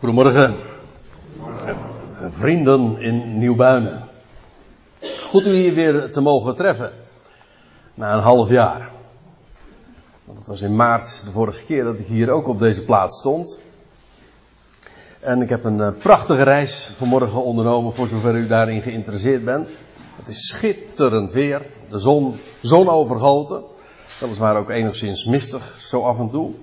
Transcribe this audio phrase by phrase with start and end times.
[0.00, 0.56] Goedemorgen.
[2.28, 4.08] Vrienden in Nieuwbuinen.
[5.28, 6.92] Goed u hier weer te mogen treffen.
[7.94, 8.90] Na een half jaar.
[10.24, 13.18] Want het was in maart de vorige keer dat ik hier ook op deze plaats
[13.18, 13.60] stond.
[15.20, 19.78] En ik heb een eh, prachtige reis vanmorgen ondernomen voor zover u daarin geïnteresseerd bent.
[20.16, 21.66] Het is schitterend weer.
[21.90, 23.62] De zon, zon overgoten.
[24.20, 26.54] Weliswaar ook enigszins mistig, zo af en toe.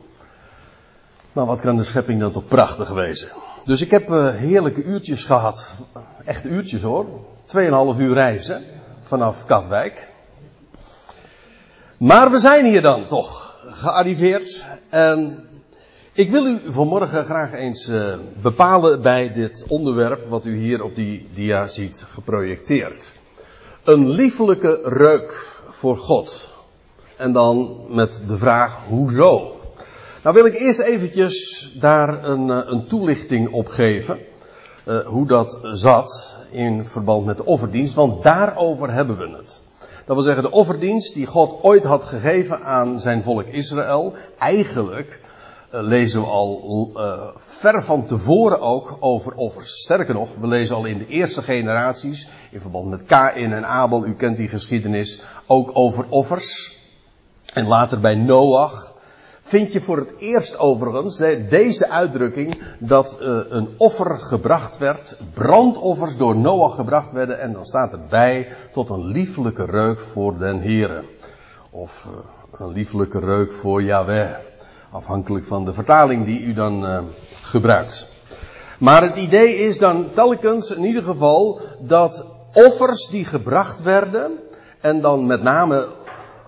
[1.38, 3.32] Maar wat kan de schepping dan toch prachtig wezen.
[3.64, 5.74] Dus ik heb uh, heerlijke uurtjes gehad.
[6.26, 7.06] Echt uurtjes hoor.
[7.46, 8.64] Tweeënhalf uur reizen
[9.02, 10.08] vanaf Katwijk.
[11.98, 14.68] Maar we zijn hier dan toch gearriveerd.
[14.90, 15.46] En
[16.14, 20.96] ik wil u vanmorgen graag eens uh, bepalen bij dit onderwerp wat u hier op
[20.96, 23.14] die dia ziet geprojecteerd.
[23.84, 26.52] Een liefelijke reuk voor God.
[27.16, 29.57] En dan met de vraag hoezo?
[30.24, 34.20] Nou wil ik eerst eventjes daar een, eh, een toelichting op geven.
[34.88, 39.64] Uh, hoe dat zat in verband met de offerdienst, want daarover hebben we het.
[40.06, 44.14] Dat wil zeggen, de offerdienst die God ooit had gegeven aan zijn volk Israël.
[44.38, 45.20] Eigenlijk
[45.74, 46.92] uh, lezen we al
[47.36, 49.82] ver van tevoren ook over offers.
[49.82, 54.06] Sterker nog, we lezen al in de eerste generaties, in verband met Kain en Abel,
[54.06, 56.78] u kent die geschiedenis, ook over offers.
[57.54, 58.96] En later bij Noach
[59.48, 61.18] vind je voor het eerst overigens
[61.50, 67.66] deze uitdrukking dat uh, een offer gebracht werd, brandoffers door Noach gebracht werden en dan
[67.66, 71.06] staat erbij tot een lieflijke reuk voor den Heren.
[71.70, 72.20] Of uh,
[72.60, 74.36] een lieflijke reuk voor Yahweh.
[74.92, 77.00] Afhankelijk van de vertaling die u dan uh,
[77.42, 78.10] gebruikt.
[78.80, 84.32] Maar het idee is dan telkens in ieder geval dat offers die gebracht werden
[84.82, 85.88] en dan met name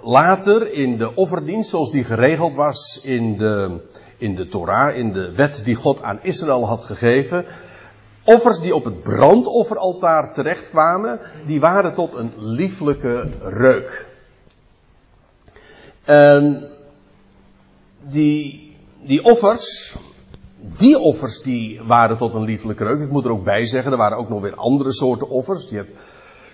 [0.02, 3.82] later in de offerdienst, zoals die geregeld was in de,
[4.18, 7.46] in de Torah, in de wet die God aan Israël had gegeven.
[8.24, 14.08] Offers die op het brandofferaltaar terechtkwamen, die waren tot een lieflijke reuk.
[16.04, 16.70] En
[18.02, 19.96] die, die offers,
[20.78, 23.00] die offers die waren tot een lieflijke reuk.
[23.00, 25.70] Ik moet er ook bij zeggen, er waren ook nog weer andere soorten offers.
[25.70, 25.92] Je hebt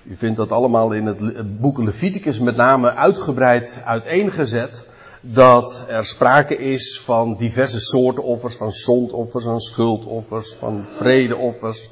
[0.08, 4.90] u vindt dat allemaal in het boek Leviticus met name uitgebreid uiteengezet.
[5.22, 11.90] Dat er sprake is van diverse soorten offers, van zondoffers, van schuldoffers, van vredeoffers,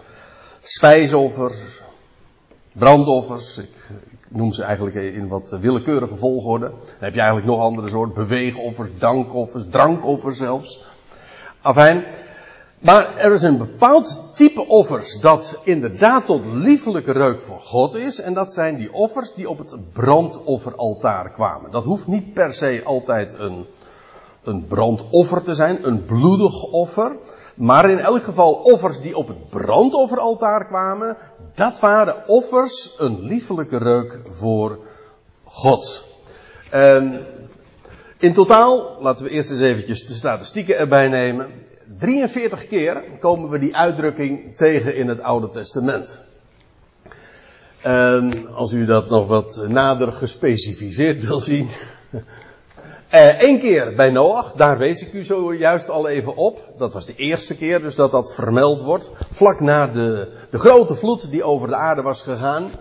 [0.61, 1.83] spijsoffers,
[2.71, 3.57] brandoffers.
[3.57, 3.69] Ik,
[4.11, 6.67] ik, noem ze eigenlijk in wat willekeurige volgorde.
[6.69, 10.83] Dan heb je eigenlijk nog andere soorten, beweegoffers, dankoffers, drankoffers zelfs.
[11.61, 12.05] Afijn,
[12.83, 18.21] maar er is een bepaald type offers dat inderdaad tot liefelijke reuk voor God is.
[18.21, 21.71] En dat zijn die offers die op het brandofferaltaar kwamen.
[21.71, 23.65] Dat hoeft niet per se altijd een,
[24.43, 27.15] een brandoffer te zijn, een bloedig offer.
[27.55, 31.17] Maar in elk geval offers die op het brandofferaltaar kwamen.
[31.55, 34.79] Dat waren offers een liefelijke reuk voor
[35.43, 36.05] God.
[36.69, 37.25] En
[38.17, 41.47] in totaal, laten we eerst eens eventjes de statistieken erbij nemen.
[41.97, 46.21] 43 keer komen we die uitdrukking tegen in het Oude Testament.
[47.81, 51.69] En als u dat nog wat nader gespecificeerd wil zien.
[53.39, 56.69] Eén keer bij Noach, daar wees ik u zojuist al even op.
[56.77, 59.11] Dat was de eerste keer dus dat dat vermeld wordt.
[59.31, 62.71] Vlak na de, de grote vloed die over de aarde was gegaan.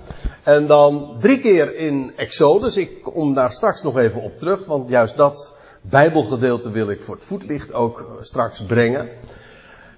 [0.42, 2.76] En dan drie keer in Exodus.
[2.76, 5.51] Ik kom daar straks nog even op terug, want juist dat
[5.82, 9.08] Bijbelgedeelte wil ik voor het voetlicht ook straks brengen.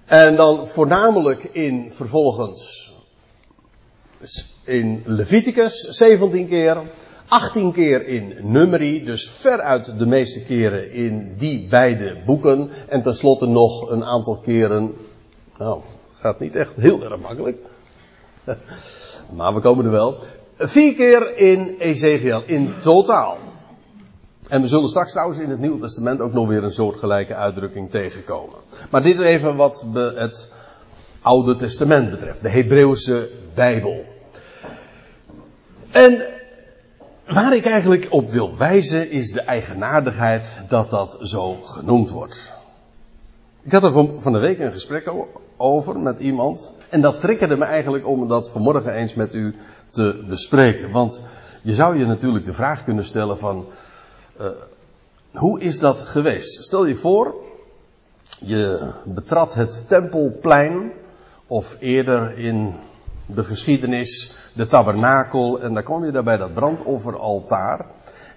[0.05, 2.93] En dan voornamelijk in vervolgens
[4.65, 6.83] in Leviticus 17 keer,
[7.28, 12.71] 18 keer in Numeri, dus veruit de meeste keren in die beide boeken.
[12.89, 14.94] En tenslotte nog een aantal keren,
[15.59, 15.81] nou,
[16.21, 17.59] gaat niet echt heel erg makkelijk.
[19.31, 20.19] Maar we komen er wel.
[20.59, 23.39] Vier keer in Ezekiel in totaal.
[24.49, 27.91] En we zullen straks trouwens in het Nieuwe Testament ook nog weer een soortgelijke uitdrukking
[27.91, 28.59] tegenkomen.
[28.91, 30.50] Maar dit even wat het
[31.21, 34.05] Oude Testament betreft, de Hebreeuwse Bijbel.
[35.91, 36.23] En
[37.29, 42.52] waar ik eigenlijk op wil wijzen is de eigenaardigheid dat dat zo genoemd wordt.
[43.62, 45.12] Ik had er van de week een gesprek
[45.56, 46.73] over met iemand.
[46.88, 49.55] En dat triggerde me eigenlijk om dat vanmorgen eens met u
[49.88, 50.90] te bespreken.
[50.90, 51.23] Want
[51.62, 53.67] je zou je natuurlijk de vraag kunnen stellen van,
[54.41, 54.47] uh,
[55.33, 56.65] hoe is dat geweest?
[56.65, 57.35] Stel je voor,
[58.39, 60.93] je betrad het tempelplein,
[61.47, 62.75] of eerder in
[63.27, 67.87] de geschiedenis de tabernakel, en daar kwam je daar bij dat brandofferaltaar,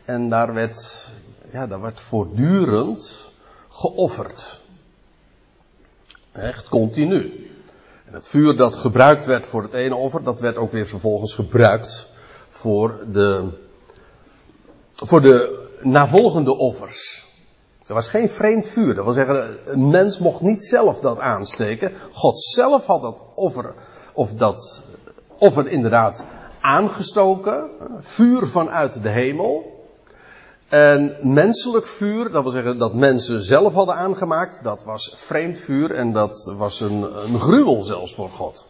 [0.06, 1.12] en daar werd,
[1.52, 3.32] ja, daar werd voortdurend
[3.70, 4.62] geofferd.
[6.32, 7.52] Echt continu.
[8.06, 11.34] En het vuur dat gebruikt werd voor het ene offer, dat werd ook weer vervolgens
[11.34, 12.10] gebruikt
[12.50, 13.50] voor de,
[14.96, 17.25] voor de navolgende offers.
[17.85, 18.95] Er was geen vreemd vuur.
[18.95, 21.94] Dat wil zeggen, een mens mocht niet zelf dat aansteken.
[22.12, 23.74] God zelf had dat offer,
[24.13, 24.85] of dat
[25.38, 26.24] offer inderdaad
[26.59, 27.69] aangestoken.
[28.00, 29.75] Vuur vanuit de hemel.
[30.68, 35.95] En menselijk vuur, dat wil zeggen dat mensen zelf hadden aangemaakt, dat was vreemd vuur
[35.95, 38.68] en dat was een, een gruwel zelfs voor God.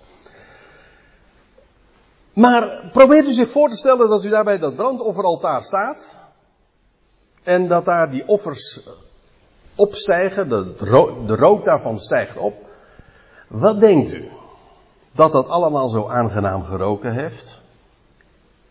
[2.33, 6.16] Maar probeert u zich voor te stellen dat u daarbij dat brandofferaltaar staat.
[7.47, 8.89] En dat daar die offers
[9.75, 10.73] opstijgen, de,
[11.25, 12.53] de rook daarvan stijgt op.
[13.47, 14.29] Wat denkt u?
[15.11, 17.61] Dat dat allemaal zo aangenaam geroken heeft?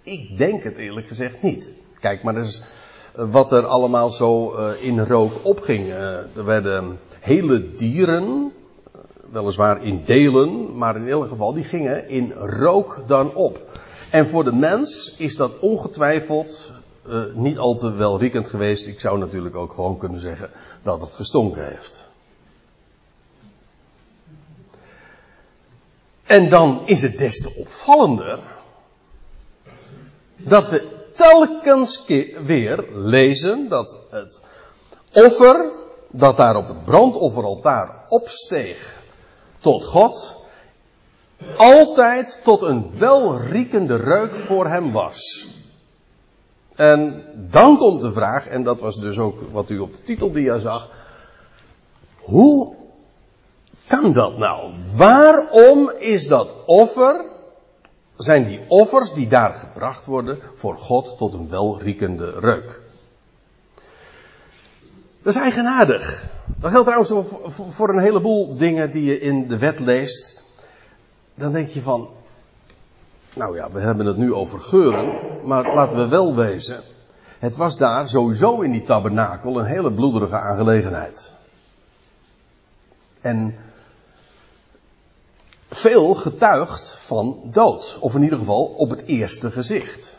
[0.03, 1.73] Ik denk het eerlijk gezegd niet.
[2.01, 2.63] Kijk, maar dus
[3.15, 5.89] wat er allemaal zo uh, in rook opging.
[5.89, 8.53] Er werden hele dieren,
[9.31, 13.65] weliswaar in delen, maar in ieder geval, die gingen in rook dan op.
[14.11, 16.66] En voor de mens is dat ongetwijfeld
[17.09, 18.87] uh, niet al te welriekend geweest.
[18.87, 20.51] Ik zou natuurlijk ook gewoon kunnen zeggen
[20.83, 22.09] dat het gestonken heeft.
[26.23, 28.41] En dan is het des te opvallender
[30.37, 32.05] dat we telkens
[32.45, 34.41] weer lezen dat het
[35.13, 35.71] offer
[36.11, 39.01] dat daar op het brandofferaltaar opsteeg
[39.59, 40.37] tot God,
[41.57, 45.36] altijd tot een welriekende reuk voor hem was.
[46.77, 50.59] En dan komt de vraag, en dat was dus ook wat u op de titeldia
[50.59, 50.91] zag,
[52.23, 52.75] hoe
[53.87, 54.73] kan dat nou?
[54.97, 57.25] Waarom is dat offer
[58.17, 62.81] zijn die offers die daar gebracht worden voor God tot een welriekende reuk.
[65.23, 66.29] Dat is eigenaardig.
[66.57, 67.33] Dat geldt trouwens
[67.75, 70.45] voor een heleboel dingen die je in de wet leest.
[71.35, 72.11] Dan denk je van,
[73.37, 76.83] nou ja, we hebben het nu over geuren, maar laten we wel wezen.
[77.39, 81.33] Het was daar sowieso in die tabernakel een hele bloederige aangelegenheid.
[83.21, 83.57] En
[85.69, 87.99] veel getuigt van dood.
[88.01, 90.19] Of in ieder geval op het eerste gezicht.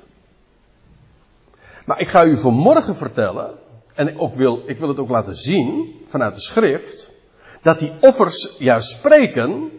[1.86, 3.52] Maar ik ga u vanmorgen vertellen,
[3.94, 7.12] en wil, ik wil het ook laten zien vanuit de schrift,
[7.62, 9.72] dat die offers juist spreken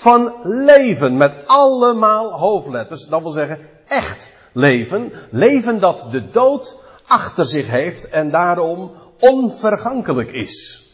[0.00, 3.06] van leven met allemaal hoofdletters.
[3.06, 5.12] Dat wil zeggen echt leven.
[5.30, 10.88] Leven dat de dood achter zich heeft en daarom onvergankelijk is.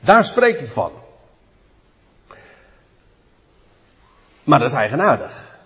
[0.00, 0.92] Daar spreekt het van.
[4.44, 5.60] Maar dat is eigenaardig.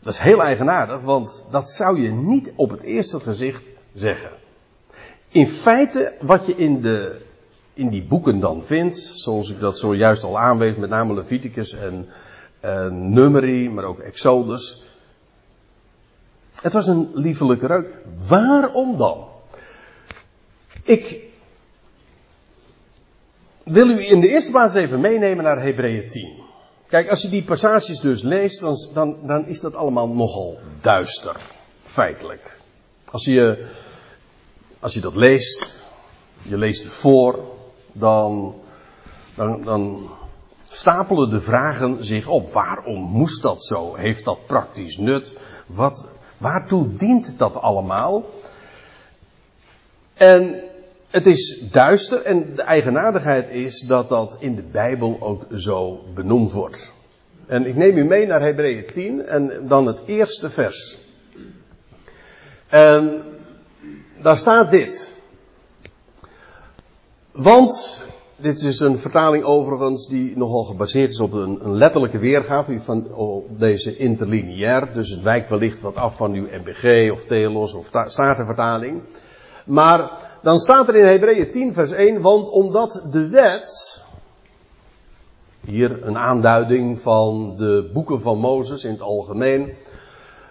[0.00, 4.30] Dat is heel eigenaardig, want dat zou je niet op het eerste gezicht zeggen.
[5.28, 7.22] In feite, wat je in, de,
[7.74, 12.08] in die boeken dan vindt, zoals ik dat zojuist al aanwees, met name Leviticus en,
[12.60, 14.82] en Numeri, maar ook Exodus.
[16.62, 17.94] Het was een liefelijke reuk.
[18.28, 19.26] Waarom dan?
[20.84, 21.20] Ik
[23.64, 26.40] wil u in de eerste plaats even meenemen naar Hebreeën 10.
[26.88, 31.40] Kijk, als je die passages dus leest, dan, dan, dan is dat allemaal nogal duister.
[31.84, 32.58] Feitelijk.
[33.04, 33.66] Als je,
[34.80, 35.86] als je dat leest,
[36.42, 37.51] je leest het voor,
[37.92, 38.54] dan,
[39.34, 40.10] dan, dan
[40.64, 42.52] stapelen de vragen zich op.
[42.52, 43.94] Waarom moest dat zo?
[43.94, 45.38] Heeft dat praktisch nut?
[45.66, 46.06] Wat,
[46.38, 48.24] waartoe dient dat allemaal?
[50.14, 50.60] En
[51.10, 56.52] het is duister en de eigenaardigheid is dat dat in de Bijbel ook zo benoemd
[56.52, 56.94] wordt.
[57.46, 60.98] En ik neem u mee naar Hebreeën 10 en dan het eerste vers.
[62.68, 63.22] En
[64.22, 65.20] daar staat dit.
[67.32, 68.04] Want,
[68.36, 73.58] dit is een vertaling overigens die nogal gebaseerd is op een, letterlijke weergave van op
[73.58, 74.92] deze interlineair.
[74.92, 79.02] Dus het wijkt wellicht wat af van uw MBG of Telos of Statenvertaling.
[79.66, 80.10] Maar
[80.42, 84.04] dan staat er in Hebreeën 10 vers 1, want omdat de wet,
[85.60, 89.72] hier een aanduiding van de boeken van Mozes in het algemeen,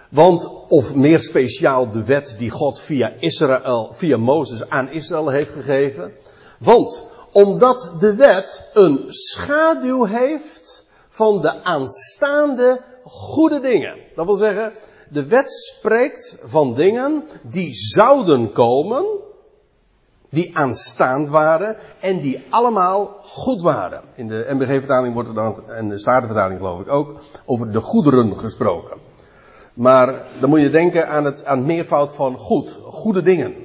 [0.10, 5.52] want, of meer speciaal de wet die God via Israël, via Mozes aan Israël heeft
[5.52, 6.14] gegeven.
[6.64, 13.98] Want, omdat de wet een schaduw heeft van de aanstaande goede dingen.
[14.16, 14.74] Dat wil zeggen,
[15.10, 19.06] de wet spreekt van dingen die zouden komen,
[20.30, 24.02] die aanstaand waren en die allemaal goed waren.
[24.16, 28.38] In de MBG-vertaling wordt er dan, en de Statenvertaling geloof ik ook, over de goederen
[28.38, 28.98] gesproken.
[29.74, 33.56] Maar dan moet je denken aan het, aan meervoud van goed, goede dingen.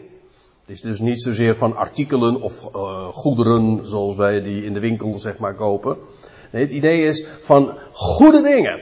[0.67, 4.81] Het is dus niet zozeer van artikelen of uh, goederen zoals wij die in de
[4.81, 5.97] winkel zeg maar kopen.
[6.51, 8.81] Nee, het idee is van goede dingen.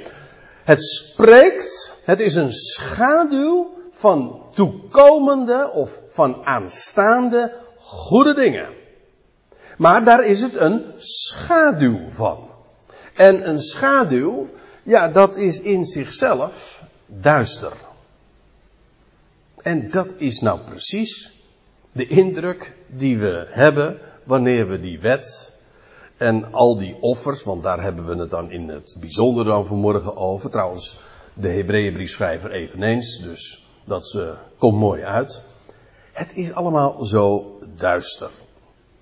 [0.62, 8.68] Het spreekt, het is een schaduw van toekomende of van aanstaande goede dingen.
[9.78, 12.50] Maar daar is het een schaduw van.
[13.14, 14.48] En een schaduw,
[14.82, 17.72] ja, dat is in zichzelf duister.
[19.62, 21.33] En dat is nou precies
[21.94, 25.54] de indruk die we hebben wanneer we die wet
[26.16, 30.16] en al die offers, want daar hebben we het dan in het bijzonder dan vanmorgen
[30.16, 30.50] over.
[30.50, 30.98] Trouwens,
[31.34, 35.42] de Hebreeënbriefschrijver eveneens, dus dat uh, komt mooi uit.
[36.12, 38.30] Het is allemaal zo duister.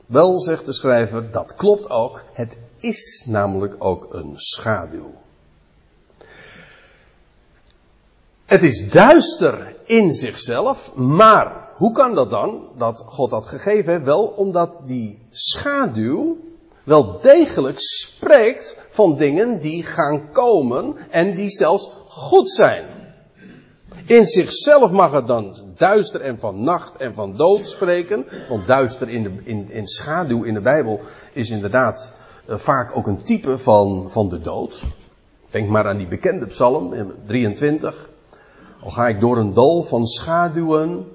[0.06, 2.25] Wel, zegt de schrijver, dat klopt ook.
[2.32, 5.14] Het is namelijk ook een schaduw.
[8.44, 14.05] Het is duister in zichzelf, maar hoe kan dat dan, dat God dat gegeven heeft?
[14.05, 16.37] Wel, omdat die schaduw
[16.85, 22.87] wel degelijk spreekt van dingen die gaan komen en die zelfs goed zijn.
[24.07, 28.27] In zichzelf mag het dan duister en van nacht en van dood spreken.
[28.49, 31.01] Want duister in, de, in, in schaduw in de Bijbel
[31.33, 32.15] is inderdaad
[32.49, 34.83] uh, vaak ook een type van, van de dood.
[35.51, 38.09] Denk maar aan die bekende psalm, 23.
[38.81, 41.07] Al ga ik door een dal van schaduwen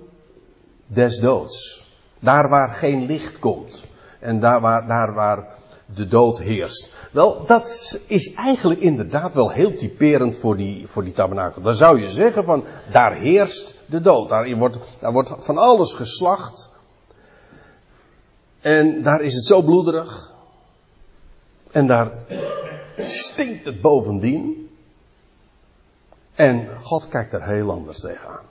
[0.88, 1.88] des doods.
[2.20, 3.86] Daar waar geen licht komt.
[4.20, 5.48] En daar waar, daar waar
[5.86, 6.94] de dood heerst.
[7.12, 11.62] Wel, dat is eigenlijk inderdaad wel heel typerend voor die, voor die tabernakel.
[11.62, 14.29] Dan zou je zeggen van, daar heerst de dood.
[14.29, 16.70] Daar wordt, daar wordt van alles geslacht.
[18.60, 20.34] En daar is het zo bloederig.
[21.72, 22.12] En daar
[22.98, 24.70] stinkt het bovendien.
[26.36, 28.46] En God kijkt er heel anders tegenaan.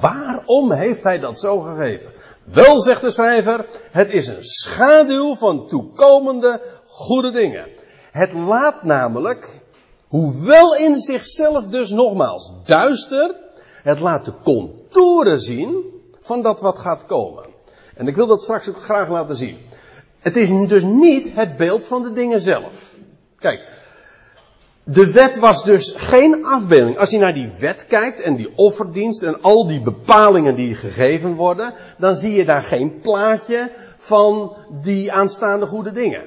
[0.00, 2.12] Waarom heeft hij dat zo gegeven?
[2.44, 7.68] Wel, zegt de schrijver, het is een schaduw van toekomende goede dingen.
[8.12, 9.60] Het laat namelijk,
[10.08, 13.34] hoewel in zichzelf dus nogmaals duister,
[13.82, 15.84] het laat de contouren zien
[16.20, 17.44] van dat wat gaat komen.
[17.94, 19.58] En ik wil dat straks ook graag laten zien.
[20.18, 22.96] Het is dus niet het beeld van de dingen zelf.
[23.38, 23.68] Kijk,
[24.88, 26.98] de wet was dus geen afbeelding.
[26.98, 31.34] Als je naar die wet kijkt en die offerdienst en al die bepalingen die gegeven
[31.34, 36.24] worden, dan zie je daar geen plaatje van die aanstaande goede dingen.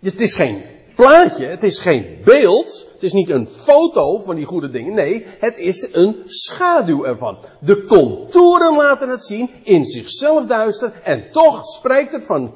[0.00, 0.62] Het is geen
[0.94, 4.94] plaatje, het is geen beeld, het is niet een foto van die goede dingen.
[4.94, 7.38] Nee, het is een schaduw ervan.
[7.60, 12.54] De contouren laten het zien, in zichzelf duister, en toch spreekt het van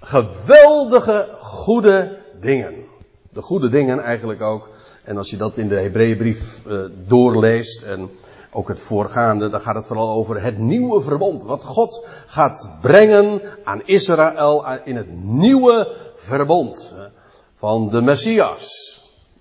[0.00, 2.87] geweldige goede dingen
[3.38, 4.68] de goede dingen eigenlijk ook.
[5.04, 8.10] En als je dat in de Hebreeënbrief uh, doorleest en
[8.50, 11.42] ook het voorgaande, dan gaat het vooral over het nieuwe verbond.
[11.42, 16.94] Wat God gaat brengen aan Israël in het nieuwe verbond
[17.56, 18.96] van de Messias.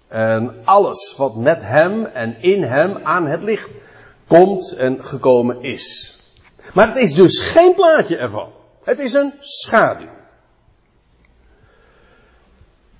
[0.07, 3.77] En alles wat met hem en in hem aan het licht
[4.27, 6.19] komt en gekomen is.
[6.73, 8.49] Maar het is dus geen plaatje ervan.
[8.83, 10.15] Het is een schaduw.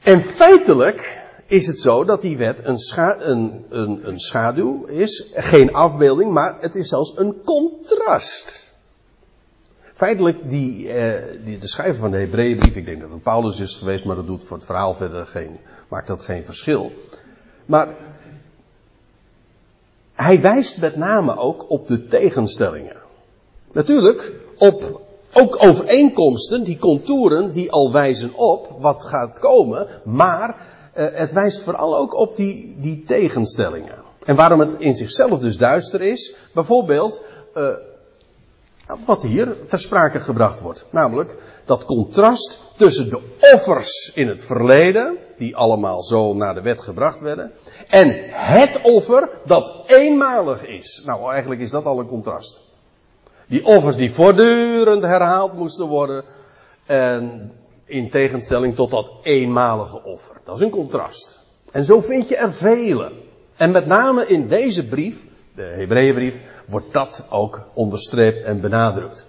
[0.08, 5.32] En feitelijk is het zo dat die wet een, scha een, een, een schaduw is,
[5.34, 8.74] geen afbeelding, maar het is zelfs een contrast.
[9.94, 14.06] Feitelijk, die, eh, de schrijver van de Hebreeënbrief, ik denk dat het Paulus is geweest,
[14.06, 16.92] maar dat doet voor het verhaal verder geen, maakt dat geen verschil.
[17.66, 17.96] Maar
[20.14, 22.98] hij wijst met name ook op de tegenstellingen.
[23.72, 25.07] Natuurlijk, op
[25.41, 31.62] ook overeenkomsten, die contouren, die al wijzen op wat gaat komen, maar uh, het wijst
[31.62, 33.96] vooral ook op die, die tegenstellingen.
[34.25, 37.22] En waarom het in zichzelf dus duister is, bijvoorbeeld,
[37.58, 37.67] uh,
[39.06, 40.88] wat hier ter sprake gebracht wordt.
[40.91, 43.22] Namelijk dat contrast tussen de
[43.53, 47.51] offers in het verleden, die allemaal zo naar de wet gebracht werden,
[47.88, 51.01] en het offer dat eenmalig is.
[51.06, 52.67] Nou, eigenlijk is dat al een contrast.
[53.48, 56.24] Die offers die voortdurend herhaald moesten worden.
[56.86, 57.51] En
[57.86, 60.36] in tegenstelling tot dat eenmalige offer.
[60.44, 61.44] Dat is een contrast.
[61.72, 63.12] En zo vind je er vele.
[63.56, 69.27] En met name in deze brief, de Hebreeënbrief, wordt dat ook onderstreept en benadrukt.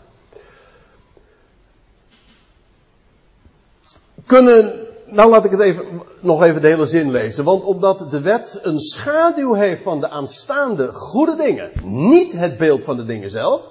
[4.26, 7.44] Kunnen, nou laat ik het even, nog even de hele zin lezen.
[7.44, 12.84] Want omdat de wet een schaduw heeft van de aanstaande goede dingen, niet het beeld
[12.84, 13.70] van de dingen zelf,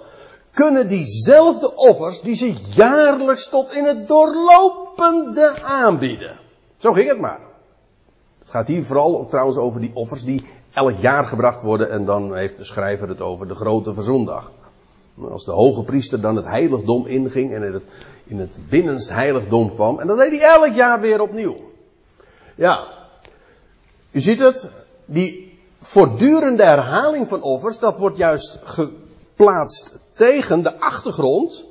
[0.58, 6.40] kunnen diezelfde offers die ze jaarlijks tot in het doorlopende aanbieden.
[6.78, 7.40] Zo ging het maar.
[8.40, 12.36] Het gaat hier vooral trouwens over die offers die elk jaar gebracht worden en dan
[12.36, 14.52] heeft de schrijver het over de grote verzondag.
[15.32, 17.84] Als de hoge priester dan het heiligdom inging en in het,
[18.24, 20.00] in het binnenst heiligdom kwam.
[20.00, 21.56] En dat deed hij elk jaar weer opnieuw.
[22.56, 22.88] Ja,
[24.12, 24.72] u ziet het,
[25.06, 28.60] die voortdurende herhaling van offers, dat wordt juist
[29.38, 31.66] geplaatst tegen de achtergrond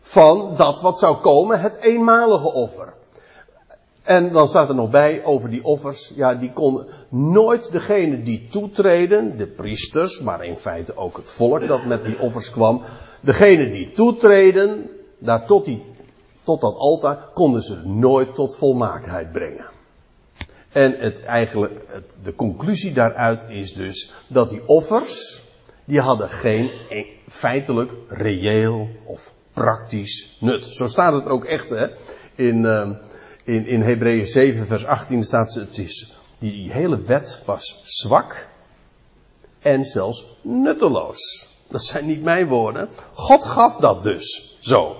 [0.00, 2.94] van dat wat zou komen, het eenmalige offer.
[4.02, 6.12] En dan staat er nog bij over die offers.
[6.14, 11.66] Ja, die kon nooit degene die toetreden, de priesters, maar in feite ook het volk
[11.66, 12.82] dat met die offers kwam.
[13.20, 15.82] Degene die toetreden, daar tot, die,
[16.42, 19.66] tot dat altaar, konden ze nooit tot volmaaktheid brengen.
[20.72, 25.42] En het eigenlijk, de conclusie daaruit is dus dat die offers,
[25.88, 30.66] die hadden geen e- feitelijk reëel of praktisch nut.
[30.66, 31.86] Zo staat het ook echt hè,
[32.34, 32.90] in, uh,
[33.44, 38.48] in, in Hebreeën 7 vers 18 staat het is, die hele wet was zwak
[39.58, 41.48] en zelfs nutteloos.
[41.68, 42.88] Dat zijn niet mijn woorden.
[43.12, 44.96] God gaf dat dus zo.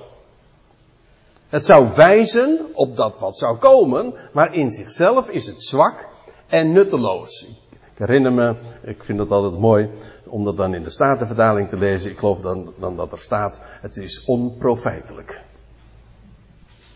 [1.48, 6.08] Het zou wijzen op dat wat zou komen, maar in zichzelf is het zwak
[6.46, 7.46] en nutteloos.
[7.98, 9.90] Ik herinner me, ik vind het altijd mooi
[10.24, 12.10] om dat dan in de Statenvertaling te lezen.
[12.10, 15.40] Ik geloof dan, dan dat er staat, het is onprofijtelijk.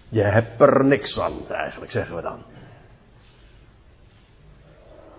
[0.09, 2.43] Je hebt er niks aan, eigenlijk zeggen we dan.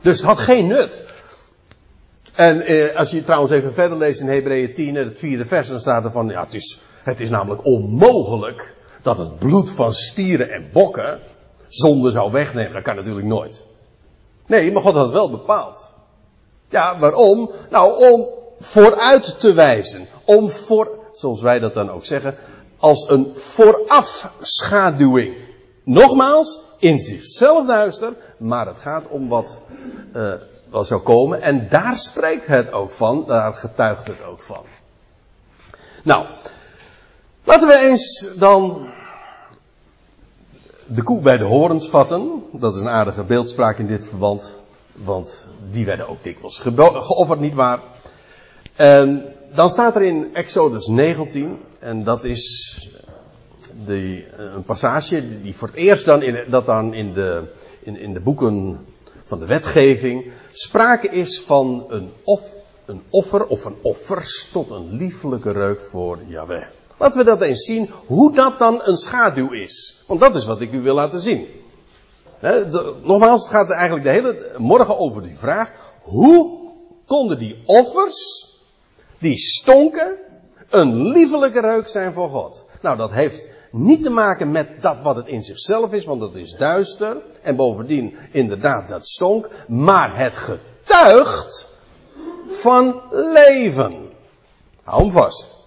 [0.02, 1.06] Dus het had geen nut.
[2.34, 5.80] En eh, als je trouwens even verder leest in Hebreeën 10, het vierde vers, dan
[5.80, 10.50] staat er van, ja, het is, het is namelijk onmogelijk dat het bloed van stieren
[10.50, 11.20] en bokken
[11.68, 12.74] zonde zou wegnemen.
[12.74, 13.72] Dat kan natuurlijk nooit.
[14.46, 15.92] Nee, maar God had wel bepaald.
[16.70, 17.52] Ja, waarom?
[17.70, 18.28] Nou, om
[18.60, 20.08] vooruit te wijzen.
[20.26, 22.36] Om voor, zoals wij dat dan ook zeggen,
[22.78, 25.36] als een voorafschaduwing.
[25.84, 29.60] Nogmaals, in zichzelf duister, maar het gaat om wat,
[30.16, 30.34] uh,
[30.70, 31.42] wat zou komen.
[31.42, 34.66] En daar spreekt het ook van, daar getuigt het ook van.
[36.04, 36.26] Nou,
[37.44, 38.92] laten we eens dan
[40.88, 42.44] de koe bij de horens vatten.
[42.52, 44.56] Dat is een aardige beeldspraak in dit verband.
[44.94, 47.82] Want die werden ook dikwijls geofferd, niet waar?
[49.54, 52.78] Dan staat er in Exodus 19, en dat is
[53.86, 57.44] die, een passage die voor het eerst dan in, dat dan in de,
[57.80, 58.86] in, in de boeken
[59.24, 62.56] van de wetgeving sprake is van een, of,
[62.86, 66.64] een offer of een offers tot een liefelijke reuk voor Yahweh.
[66.98, 70.04] Laten we dat eens zien, hoe dat dan een schaduw is.
[70.08, 71.48] Want dat is wat ik u wil laten zien.
[73.04, 75.72] nogmaals, het gaat eigenlijk de hele morgen over die vraag.
[76.02, 76.60] Hoe
[77.06, 78.50] konden die offers,
[79.18, 80.18] die stonken,
[80.70, 82.66] een liefelijke reuk zijn voor God?
[82.82, 86.36] Nou, dat heeft niet te maken met dat wat het in zichzelf is, want dat
[86.36, 87.18] is duister.
[87.42, 89.50] En bovendien, inderdaad, dat stonk.
[89.68, 91.70] Maar het getuigt
[92.48, 94.10] van leven.
[94.84, 95.63] Hou hem vast.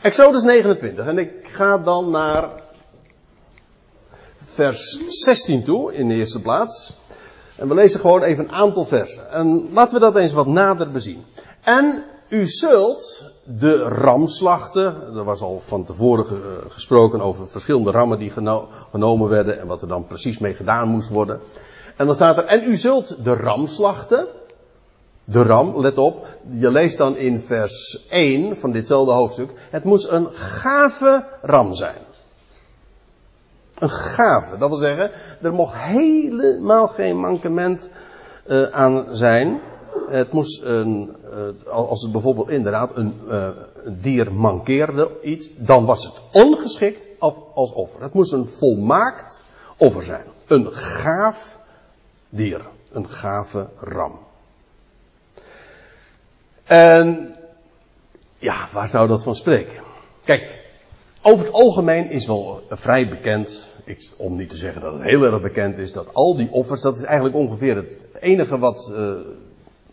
[0.00, 1.06] Exodus 29.
[1.06, 2.50] En ik ga dan naar
[4.42, 6.92] vers 16 toe, in de eerste plaats.
[7.56, 9.30] En we lezen gewoon even een aantal versen.
[9.30, 11.24] En laten we dat eens wat nader bezien.
[11.60, 14.84] En u zult de ram slachten.
[15.16, 16.26] Er was al van tevoren
[16.68, 18.32] gesproken over verschillende rammen die
[18.90, 21.40] genomen werden en wat er dan precies mee gedaan moest worden.
[21.96, 24.26] En dan staat er, en u zult de ram slachten.
[25.24, 29.50] De ram, let op, je leest dan in vers 1 van ditzelfde hoofdstuk.
[29.70, 32.02] Het moest een gave ram zijn.
[33.74, 35.10] Een gave, dat wil zeggen,
[35.42, 37.90] er mocht helemaal geen mankement
[38.46, 39.60] uh, aan zijn.
[40.08, 41.16] Het moest een,
[41.64, 47.08] uh, als het bijvoorbeeld inderdaad een, uh, een, dier mankeerde iets, dan was het ongeschikt
[47.54, 48.02] als offer.
[48.02, 49.42] Het moest een volmaakt
[49.76, 50.24] offer zijn.
[50.46, 51.60] Een gaaf
[52.28, 52.66] dier.
[52.92, 54.18] Een gave ram.
[56.70, 57.34] En
[58.38, 59.82] ja, waar zou dat van spreken?
[60.24, 60.64] Kijk,
[61.22, 65.24] over het algemeen is wel vrij bekend, ik, om niet te zeggen dat het heel
[65.24, 69.14] erg bekend is, dat al die offers, dat is eigenlijk ongeveer het enige wat, uh,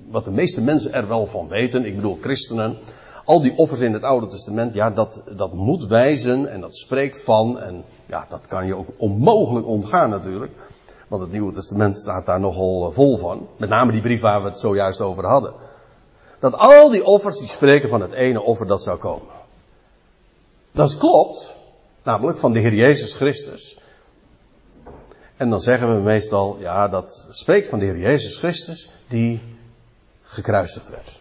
[0.07, 1.85] wat de meeste mensen er wel van weten.
[1.85, 2.77] Ik bedoel christenen.
[3.25, 7.23] Al die offers in het Oude Testament, ja, dat, dat moet wijzen en dat spreekt
[7.23, 10.51] van, en ja, dat kan je ook onmogelijk ontgaan natuurlijk.
[11.07, 13.47] Want het Nieuwe Testament staat daar nogal vol van.
[13.57, 15.75] Met name die brief waar we het zojuist over hadden.
[16.39, 19.33] Dat al die offers die spreken van het ene offer dat zou komen.
[20.71, 21.55] Dat klopt.
[22.03, 23.79] Namelijk van de Heer Jezus Christus.
[25.37, 29.41] En dan zeggen we meestal, ja, dat spreekt van de Heer Jezus Christus die
[30.21, 31.19] gekruisigd werd.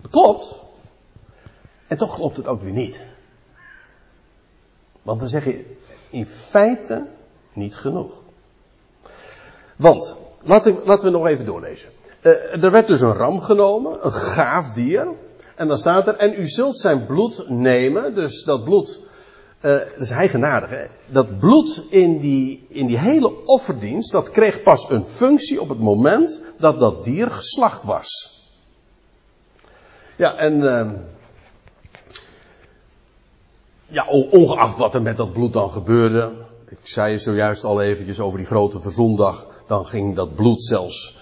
[0.00, 0.60] Dat klopt.
[1.86, 3.02] En toch klopt het ook weer niet.
[5.02, 5.76] Want dan zeg je
[6.10, 7.06] in feite
[7.52, 8.22] niet genoeg.
[9.76, 11.90] Want, laten we, laten we nog even doorlezen.
[12.22, 15.08] Uh, er werd dus een ram genomen, een gaaf dier.
[15.54, 19.00] En dan staat er, en u zult zijn bloed nemen, dus dat bloed,
[19.60, 20.86] uh, dat is eigenaardig, hè?
[21.06, 25.78] dat bloed in die, in die hele offerdienst, dat kreeg pas een functie op het
[25.78, 28.40] moment dat dat dier geslacht was.
[30.16, 30.90] Ja, en uh,
[33.86, 36.32] ja, ongeacht wat er met dat bloed dan gebeurde,
[36.68, 41.16] ik zei zojuist al eventjes over die grote verzondag, dan ging dat bloed zelfs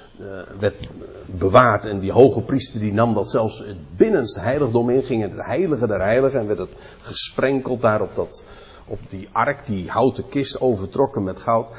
[0.58, 0.88] werd
[1.26, 5.32] bewaard en die hoge priester die nam dat zelfs het binnenste heiligdom in, ging het
[5.36, 8.44] heilige der heiligen en werd het gesprenkeld daar op, dat,
[8.86, 11.70] op die ark, die houten kist overtrokken met goud.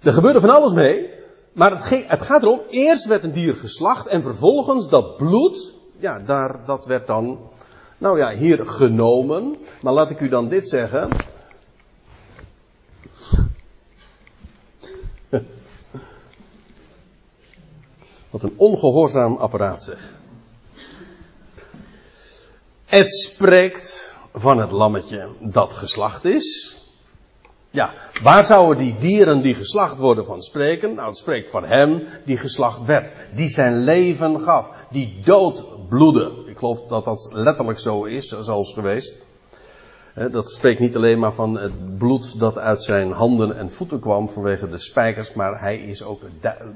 [0.00, 1.10] Er gebeurde van alles mee,
[1.52, 5.74] maar het, ging, het gaat erom, eerst werd een dier geslacht en vervolgens dat bloed,
[5.98, 7.38] ja, daar, dat werd dan,
[7.98, 9.56] nou ja, hier genomen.
[9.82, 11.12] Maar laat ik u dan dit zeggen,
[18.32, 20.14] Wat een ongehoorzaam apparaat zeg.
[22.84, 26.76] Het spreekt van het lammetje dat geslacht is.
[27.70, 27.92] Ja,
[28.22, 30.94] waar zouden die dieren die geslacht worden van spreken?
[30.94, 33.14] Nou, het spreekt van hem die geslacht werd.
[33.34, 34.86] Die zijn leven gaf.
[34.90, 36.44] Die dood bloedde.
[36.46, 39.22] Ik geloof dat dat letterlijk zo is, zoals geweest.
[40.14, 44.28] Dat spreekt niet alleen maar van het bloed dat uit zijn handen en voeten kwam
[44.28, 46.20] vanwege de spijkers, maar hij is ook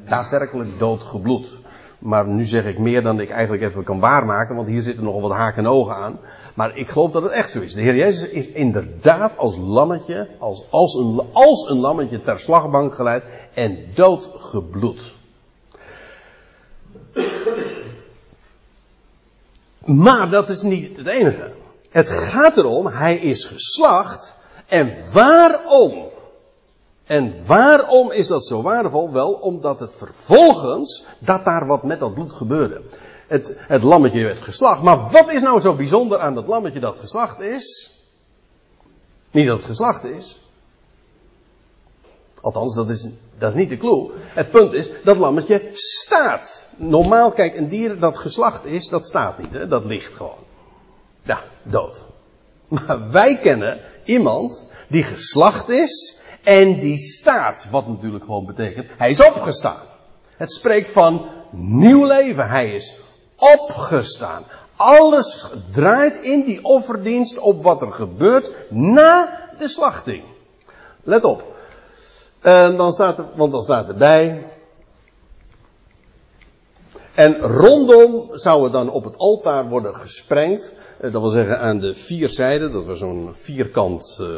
[0.04, 1.60] daadwerkelijk doodgebloed.
[1.98, 5.20] Maar nu zeg ik meer dan ik eigenlijk even kan waarmaken, want hier zitten nogal
[5.20, 6.18] wat haken en ogen aan.
[6.54, 7.74] Maar ik geloof dat het echt zo is.
[7.74, 12.94] De Heer Jezus is inderdaad als lammetje, als, als, een, als een lammetje ter slagbank
[12.94, 15.14] geleid en doodgebloed.
[19.84, 21.52] Maar dat is niet het enige.
[21.90, 24.34] Het gaat erom, hij is geslacht.
[24.66, 26.08] En waarom?
[27.04, 29.12] En waarom is dat zo waardevol?
[29.12, 32.82] Wel, omdat het vervolgens, dat daar wat met dat bloed gebeurde.
[33.26, 34.82] Het, het lammetje werd geslacht.
[34.82, 37.94] Maar wat is nou zo bijzonder aan dat lammetje dat geslacht is?
[39.30, 40.40] Niet dat het geslacht is.
[42.40, 44.10] Althans, dat is, dat is niet de clue.
[44.16, 46.68] Het punt is, dat lammetje staat.
[46.76, 49.52] Normaal, kijk, een dier dat geslacht is, dat staat niet.
[49.52, 49.68] Hè?
[49.68, 50.45] Dat ligt gewoon.
[51.26, 52.04] Ja, dood.
[52.68, 57.66] Maar wij kennen iemand die geslacht is en die staat.
[57.70, 59.86] Wat natuurlijk gewoon betekent, hij is opgestaan.
[60.36, 62.48] Het spreekt van nieuw leven.
[62.48, 62.98] Hij is
[63.36, 64.46] opgestaan.
[64.76, 70.24] Alles draait in die offerdienst op wat er gebeurt na de slachting.
[71.02, 71.54] Let op.
[72.40, 74.52] En dan staat er, want dan staat erbij,
[77.16, 80.74] en rondom zou het dan op het altaar worden gesprengd.
[81.00, 82.72] Eh, dat wil zeggen aan de vier zijden.
[82.72, 84.28] Dat was zo'n vierkant, uh,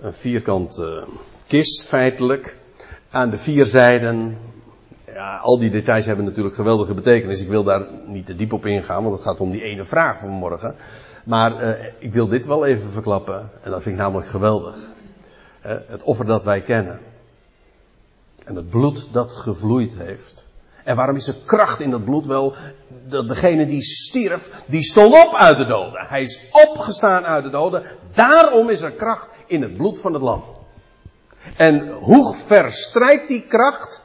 [0.00, 1.06] een vierkant uh,
[1.46, 2.56] kist feitelijk.
[3.10, 4.38] Aan de vier zijden.
[5.06, 7.40] Ja, al die details hebben natuurlijk geweldige betekenis.
[7.40, 10.18] Ik wil daar niet te diep op ingaan, want het gaat om die ene vraag
[10.18, 10.74] van morgen.
[11.24, 13.50] Maar ik wil dit wel even verklappen.
[13.62, 14.76] En dat vind ik namelijk geweldig.
[15.60, 17.00] het offer dat wij kennen.
[18.44, 20.43] En het bloed dat gevloeid heeft.
[20.84, 22.26] En waarom is er kracht in dat bloed?
[22.26, 22.54] Wel,
[23.08, 26.06] dat degene die stierf, die stond op uit de doden.
[26.08, 27.82] Hij is opgestaan uit de doden.
[28.14, 30.44] Daarom is er kracht in het bloed van het lam.
[31.56, 34.02] En hoe verstrijkt die kracht?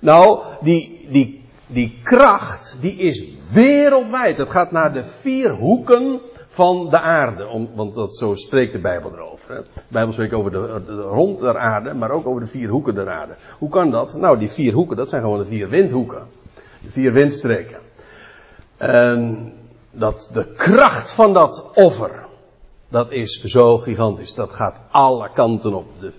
[0.00, 4.38] Nou, die, die, die kracht, die is wereldwijd.
[4.38, 6.20] Het gaat naar de vier hoeken
[6.54, 7.46] van de aarde.
[7.46, 9.54] Om, want dat, zo spreekt de Bijbel erover.
[9.54, 9.62] Hè.
[9.62, 12.94] De Bijbel spreekt over de, de, rond der aarde, maar ook over de vier hoeken
[12.94, 13.34] der aarde.
[13.58, 14.14] Hoe kan dat?
[14.14, 16.22] Nou, die vier hoeken, dat zijn gewoon de vier windhoeken.
[16.82, 17.78] De vier windstreken.
[18.76, 19.52] En
[19.92, 22.26] dat de kracht van dat offer,
[22.88, 24.34] dat is zo gigantisch.
[24.34, 25.86] Dat gaat alle kanten op.
[25.98, 26.12] De,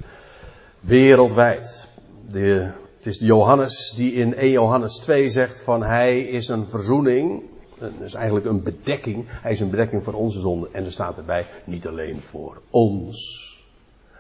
[0.80, 1.89] wereldwijd.
[2.30, 6.67] De, het is de Johannes die in 1 Johannes 2 zegt van hij is een
[6.67, 7.43] verzoening
[7.80, 9.26] dat is eigenlijk een bedekking.
[9.28, 10.70] Hij is een bedekking voor onze zonde.
[10.72, 13.50] En er staat erbij, niet alleen voor ons,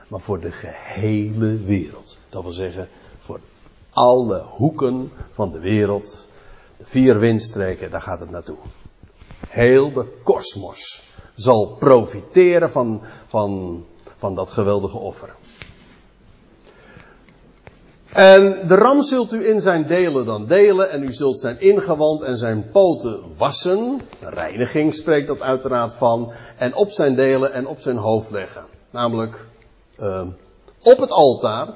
[0.07, 2.19] maar voor de gehele wereld.
[2.29, 2.87] Dat wil zeggen,
[3.19, 3.39] voor
[3.89, 6.27] alle hoeken van de wereld.
[6.77, 8.57] De vier windstreken, daar gaat het naartoe.
[9.47, 13.85] Heel de kosmos zal profiteren van, van,
[14.17, 15.35] van dat geweldige offer.
[18.15, 22.21] En de ram zult u in zijn delen dan delen en u zult zijn ingewand
[22.21, 24.01] en zijn poten wassen.
[24.19, 26.33] Reiniging spreekt dat uiteraard van.
[26.57, 28.63] En op zijn delen en op zijn hoofd leggen.
[28.91, 29.47] Namelijk
[29.99, 30.27] uh,
[30.81, 31.67] op het altaar.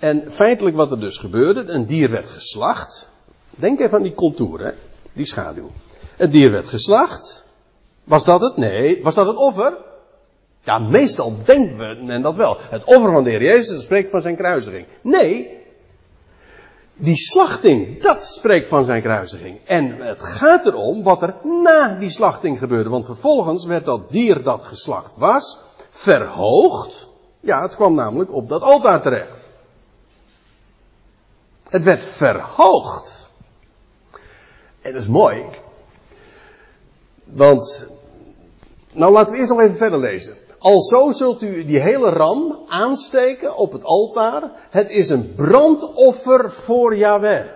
[0.00, 3.10] En feitelijk wat er dus gebeurde, een dier werd geslacht.
[3.50, 4.70] Denk even aan die contour, hè?
[5.12, 5.70] die schaduw.
[6.16, 7.44] Het dier werd geslacht.
[8.04, 8.56] Was dat het?
[8.56, 9.02] Nee.
[9.02, 9.76] Was dat het offer?
[10.62, 12.56] Ja, meestal denken we men dat wel.
[12.60, 14.86] Het offer van de Heer Jezus spreekt van zijn kruisiging.
[15.02, 15.62] Nee,
[16.96, 19.60] Die slachting, dat spreekt van zijn kruisiging.
[19.64, 22.88] En het gaat erom wat er na die slachting gebeurde.
[22.88, 25.58] Want vervolgens werd dat dier dat geslacht was,
[25.90, 27.08] verhoogd.
[27.40, 29.46] Ja, het kwam namelijk op dat altaar terecht.
[31.68, 33.30] Het werd verhoogd.
[34.80, 35.44] En dat is mooi.
[37.24, 37.86] Want,
[38.92, 40.36] nou laten we eerst nog even verder lezen.
[40.64, 44.50] Alzo zult u die hele ram aansteken op het altaar.
[44.70, 47.46] Het is een brandoffer voor Yahweh.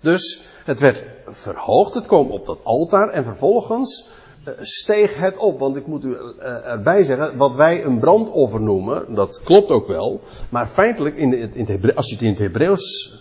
[0.00, 4.08] Dus het werd verhoogd, het kwam op dat altaar en vervolgens
[4.44, 5.58] eh, steeg het op.
[5.58, 9.86] Want ik moet u eh, erbij zeggen, wat wij een brandoffer noemen, dat klopt ook
[9.86, 10.20] wel.
[10.48, 13.14] Maar feitelijk, in, de, in het als je het in het Hebreeuws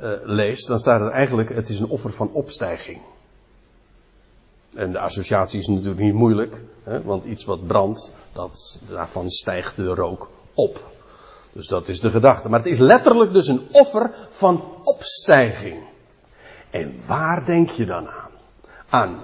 [0.00, 3.00] uh, leest, dan staat het eigenlijk, het is een offer van opstijging.
[4.74, 9.76] En de associatie is natuurlijk niet moeilijk, hè, want iets wat brandt, dat, daarvan stijgt
[9.76, 10.88] de rook op.
[11.52, 12.48] Dus dat is de gedachte.
[12.48, 15.82] Maar het is letterlijk dus een offer van opstijging.
[16.70, 18.30] En waar denk je dan aan?
[18.88, 19.20] Aan,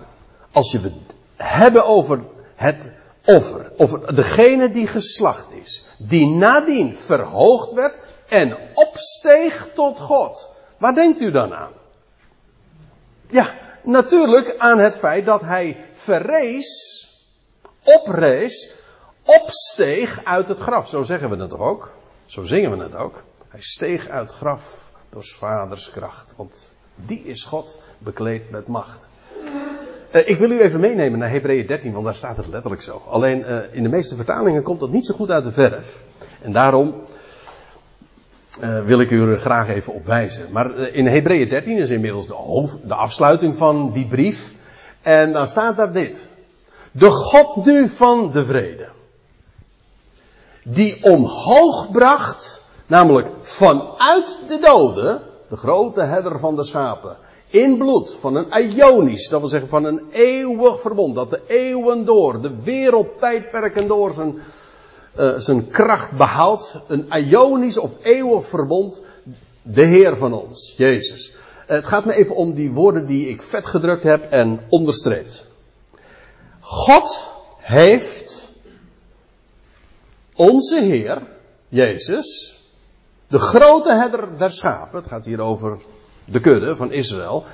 [0.52, 0.92] als je het
[1.37, 2.90] hebben over het
[3.24, 10.52] offer, over degene die geslacht is, die nadien verhoogd werd en opsteeg tot God.
[10.78, 11.72] Waar denkt u dan aan?
[13.30, 13.54] Ja,
[13.87, 17.11] natuurlijk aan het feit dat hij verrees,
[17.83, 18.75] oprees,
[19.22, 20.88] opsteeg uit het graf.
[20.88, 21.92] Zo zeggen we het toch ook?
[22.27, 23.22] Zo zingen we het ook.
[23.49, 26.35] Hij steeg uit het graf door zijn vaders kracht.
[26.37, 29.09] Want die is God bekleed met macht.
[30.12, 33.03] Uh, ik wil u even meenemen naar Hebreeën 13, want daar staat het letterlijk zo.
[33.09, 36.05] Alleen uh, in de meeste vertalingen komt dat niet zo goed uit de verf.
[36.42, 36.94] En daarom
[38.60, 40.52] uh, wil ik u er graag even op wijzen.
[40.52, 44.52] Maar uh, in Hebreeën 13 is inmiddels de, hoofd, de afsluiting van die brief.
[45.02, 46.30] En dan staat daar dit.
[46.92, 48.88] De God nu van de vrede.
[50.64, 57.16] Die omhoog bracht, namelijk vanuit de doden, de grote herder van de schapen,
[57.46, 62.04] in bloed van een Ionisch, dat wil zeggen van een eeuwig verbond, dat de eeuwen
[62.04, 64.38] door, de wereldtijdperken door zijn
[65.18, 66.81] uh, zijn kracht behoudt.
[66.87, 69.00] Een ionisch of eeuwig verbond.
[69.62, 71.35] De Heer van ons, Jezus.
[71.66, 75.46] Het gaat me even om die woorden die ik vet gedrukt heb en onderstreept.
[76.61, 78.52] God heeft
[80.35, 81.22] onze Heer,
[81.68, 82.61] Jezus,
[83.29, 85.79] de grote herder der schapen, het gaat hier over
[86.24, 87.44] de kudde van Israël.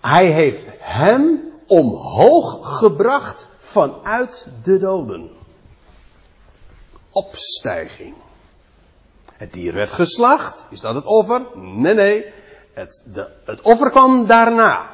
[0.00, 5.30] Hij heeft hem omhoog gebracht vanuit de doden
[7.10, 8.14] opstijging.
[9.32, 10.66] Het dier werd geslacht.
[10.70, 11.42] Is dat het offer?
[11.54, 12.24] Nee, nee.
[12.72, 14.90] Het, de, het offer kwam daarna.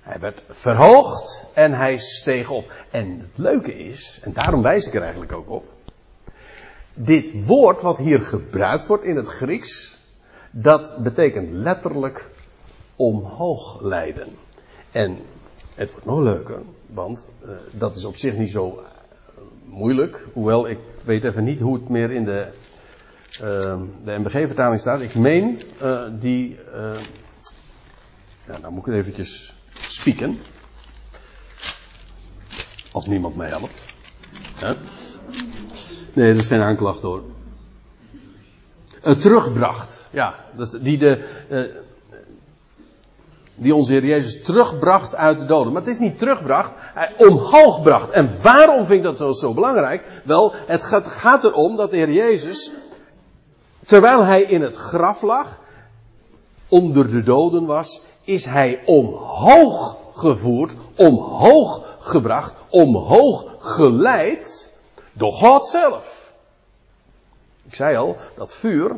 [0.00, 2.72] Hij werd verhoogd en hij steeg op.
[2.90, 5.64] En het leuke is, en daarom wijs ik er eigenlijk ook op.
[6.94, 9.98] Dit woord wat hier gebruikt wordt in het Grieks,
[10.50, 12.30] dat betekent letterlijk
[12.96, 14.36] omhoog leiden.
[14.90, 15.18] En
[15.74, 18.82] het wordt nog leuker, want uh, dat is op zich niet zo
[19.64, 20.26] moeilijk.
[20.32, 22.48] Hoewel ik weet even niet hoe het meer in de,
[23.42, 25.00] uh, de MBG-vertaling staat.
[25.00, 26.58] Ik meen uh, die.
[26.74, 26.98] Uh,
[28.46, 30.38] ja, nou moet ik het eventjes spieken.
[32.92, 33.86] Als niemand mij helpt.
[36.12, 37.22] Nee, dat is geen aanklacht hoor.
[39.00, 40.08] Het terugbracht.
[40.10, 41.24] Ja, dat is die de
[43.54, 45.72] die onze Heer Jezus terugbracht uit de doden.
[45.72, 48.10] Maar het is niet terugbracht, hij omhoog bracht.
[48.10, 50.22] En waarom vind ik dat zo, zo belangrijk?
[50.24, 52.72] Wel, het gaat, gaat erom dat de Heer Jezus,
[53.86, 55.60] terwijl hij in het graf lag,
[56.68, 64.72] onder de doden was, is hij omhoog gevoerd, omhoog gebracht, omhoog geleid
[65.12, 66.32] door God zelf.
[67.66, 68.96] Ik zei al, dat vuur,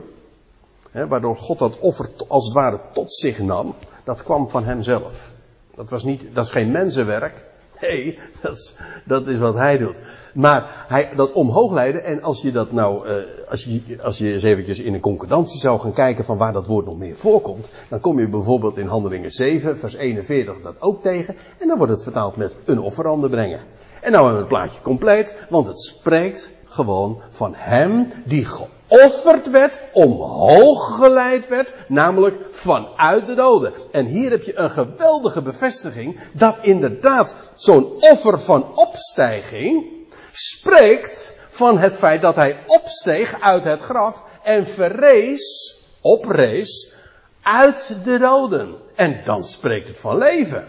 [1.04, 5.32] waardoor God dat offer als het ware tot zich nam, dat kwam van hemzelf.
[5.74, 7.44] Dat was niet, dat is geen mensenwerk.
[7.80, 10.02] Nee, dat is, dat is wat hij doet.
[10.35, 13.14] Maar hij, dat omhoog leiden, en als je dat nou, uh,
[13.50, 16.66] als je, als je eens eventjes in een concordantie zou gaan kijken van waar dat
[16.66, 21.02] woord nog meer voorkomt, dan kom je bijvoorbeeld in Handelingen 7, vers 41 dat ook
[21.02, 23.61] tegen, en dan wordt het vertaald met een offerande brengen.
[24.00, 28.44] En nou hebben we het plaatje compleet, want het spreekt gewoon van hem die
[28.88, 33.72] geofferd werd, omhoog geleid werd, namelijk vanuit de doden.
[33.92, 39.85] En hier heb je een geweldige bevestiging dat inderdaad zo'n offer van opstijging
[40.33, 46.94] spreekt van het feit dat hij opsteeg uit het graf en verrees, oprees,
[47.42, 48.75] uit de doden.
[48.94, 50.68] En dan spreekt het van leven.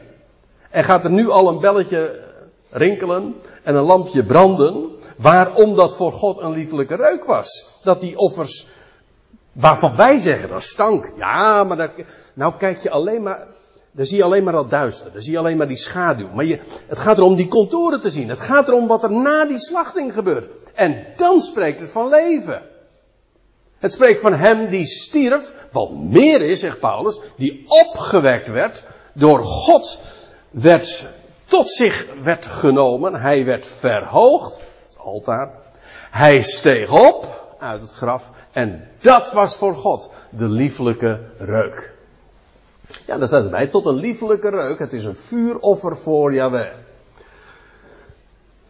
[0.70, 2.26] En gaat er nu al een belletje
[2.70, 7.80] rinkelen en een lampje branden, waarom dat voor God een liefelijke reuk was.
[7.84, 8.68] Dat die offers
[9.58, 11.12] Waarvan wij zeggen, dat stank.
[11.16, 11.92] Ja, maar dat,
[12.34, 13.48] nou kijk je alleen maar,
[13.92, 15.12] dan zie je alleen maar dat duister.
[15.12, 16.30] Dan zie je alleen maar die schaduw.
[16.34, 18.30] Maar je, het gaat erom die contouren te zien.
[18.30, 20.50] Het gaat erom wat er na die slachting gebeurt.
[20.74, 22.62] En dan spreekt het van leven.
[23.78, 29.44] Het spreekt van hem die stierf, wat meer is, zegt Paulus, die opgewekt werd, door
[29.44, 30.00] God
[30.50, 31.08] werd
[31.46, 33.14] tot zich werd genomen.
[33.14, 34.62] Hij werd verhoogd,
[35.08, 35.52] altaar.
[36.12, 38.32] Hij steeg op uit het graf.
[38.52, 41.94] En dat was voor God de lieflijke reuk.
[43.06, 44.80] Ja, daar staat erbij, tot een lieflijke reuk.
[44.80, 46.72] Het is een vuuroffer voor Yahweh.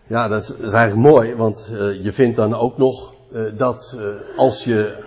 [0.07, 4.15] Ja, dat is, eigenlijk mooi, want uh, je vindt dan ook nog uh, dat uh,
[4.37, 5.05] als je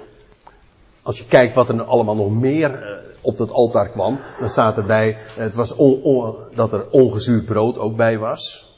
[1.02, 5.16] als je kijkt wat er allemaal nog meer op dat altaar kwam, dan staat erbij
[5.36, 5.74] het was
[6.54, 8.74] dat er ongezuurd brood ook bij was.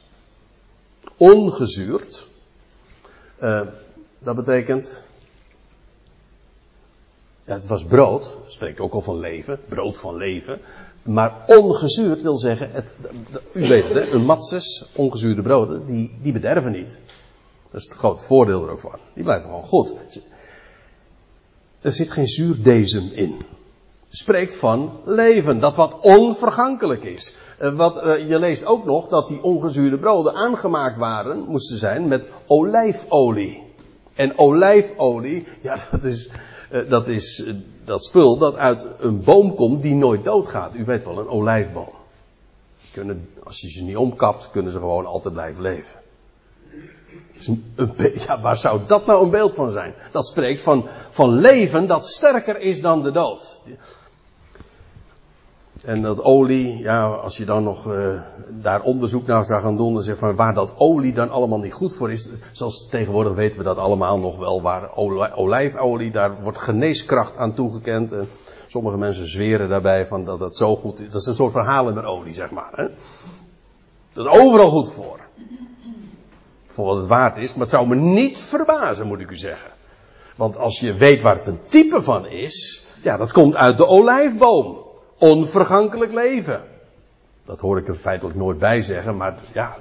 [1.17, 2.29] Ongezuurd.
[4.19, 5.09] Dat betekent
[7.45, 10.61] ja, het was brood, spreekt ook al van leven, brood van leven.
[11.03, 12.97] Maar ongezuurd wil zeggen, het,
[13.53, 17.01] u weet het, hè, een matses, ongezuurde broden, die, die bederven niet.
[17.71, 18.99] Dat is het grote voordeel er ook van.
[19.15, 19.95] Die blijven gewoon goed.
[21.81, 23.41] Er zit geen zuurdezem in.
[24.15, 27.37] Spreekt van leven, dat wat onvergankelijk is.
[27.59, 32.09] Eh, wat, uh, je leest ook nog dat die ongezuurde broden aangemaakt waren, moesten zijn
[32.09, 33.63] met olijfolie.
[34.15, 36.31] En olijfolie, ja, dat is,
[36.73, 40.75] uh, dat is dat spul dat uit een boom komt die nooit doodgaat.
[40.75, 41.95] U weet wel, een olijfboom.
[42.93, 46.01] Kunnen, als je ze niet omkapt, kunnen ze gewoon altijd blijven leven.
[47.35, 47.51] Dus
[48.27, 49.95] ja, waar zou dat nou een beeld van zijn?
[50.11, 53.61] Dat spreekt van, van leven dat sterker is dan de dood.
[55.85, 59.95] En dat olie, ja, als je dan nog uh, daar onderzoek naar zou gaan doen,
[59.95, 62.29] dan zeg van waar dat olie dan allemaal niet goed voor is.
[62.53, 64.97] Zoals tegenwoordig weten we dat allemaal nog wel, waar
[65.35, 68.13] olijfolie, daar wordt geneeskracht aan toegekend.
[68.13, 68.29] En
[68.67, 71.11] sommige mensen zweren daarbij van dat het zo goed is.
[71.11, 72.73] Dat is een soort verhalen met olie, zeg maar.
[72.75, 72.87] Hè?
[74.13, 75.21] Dat is overal goed voor.
[76.67, 79.71] Voor wat het waard is, maar het zou me niet verbazen, moet ik u zeggen.
[80.37, 83.87] Want als je weet waar het een type van is, ja, dat komt uit de
[83.87, 84.82] olijfboom
[85.23, 86.63] onvergankelijk leven.
[87.45, 89.77] Dat hoor ik er feitelijk nooit bij zeggen, maar ja,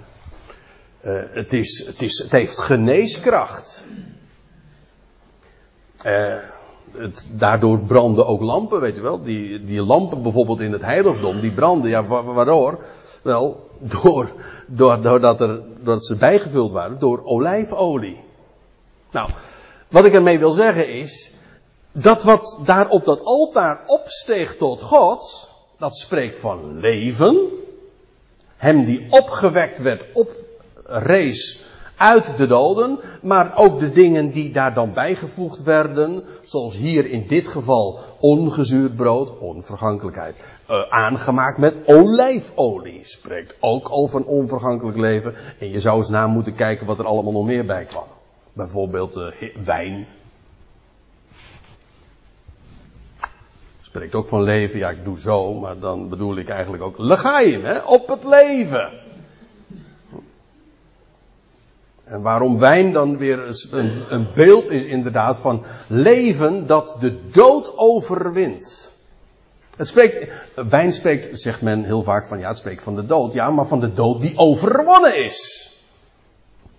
[1.02, 3.86] uh, het, is, het, is, het heeft geneeskracht.
[6.06, 6.38] Uh,
[6.92, 9.22] het, daardoor branden ook lampen, weet je wel.
[9.22, 12.80] Die, die lampen bijvoorbeeld in het heiligdom, die branden, ja, waardoor?
[13.22, 14.32] Wel, door,
[14.68, 18.24] door, doordat, er, doordat ze bijgevuld waren door olijfolie.
[19.12, 19.30] Nou,
[19.88, 21.41] wat ik ermee wil zeggen is,
[21.92, 27.48] dat wat daar op dat altaar opsteeg tot God, dat spreekt van leven.
[28.56, 31.66] Hem die opgewekt werd, oprees
[32.02, 37.26] uit de doden, maar ook de dingen die daar dan bijgevoegd werden, zoals hier in
[37.28, 40.36] dit geval ongezuurd brood, onvergankelijkheid,
[40.70, 45.36] uh, aangemaakt met olijfolie, spreekt ook over een onvergankelijk leven.
[45.60, 48.08] En je zou eens na moeten kijken wat er allemaal nog meer bij kwam.
[48.54, 49.26] Bijvoorbeeld uh,
[49.64, 50.08] wijn,
[53.92, 57.64] Spreekt ook van leven, ja ik doe zo, maar dan bedoel ik eigenlijk ook legaim,
[57.64, 58.90] hè, op het leven.
[62.04, 63.40] En waarom wijn dan weer
[63.72, 68.98] een, een beeld is inderdaad van leven dat de dood overwint.
[69.76, 70.32] Het spreekt,
[70.70, 73.34] wijn spreekt, zegt men heel vaak van ja, het spreekt van de dood.
[73.34, 75.72] Ja, maar van de dood die overwonnen is.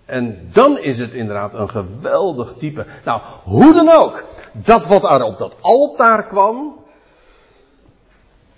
[0.04, 2.86] En dan is het inderdaad een geweldig type.
[3.04, 6.80] Nou, hoe dan ook, dat wat er op dat altaar kwam,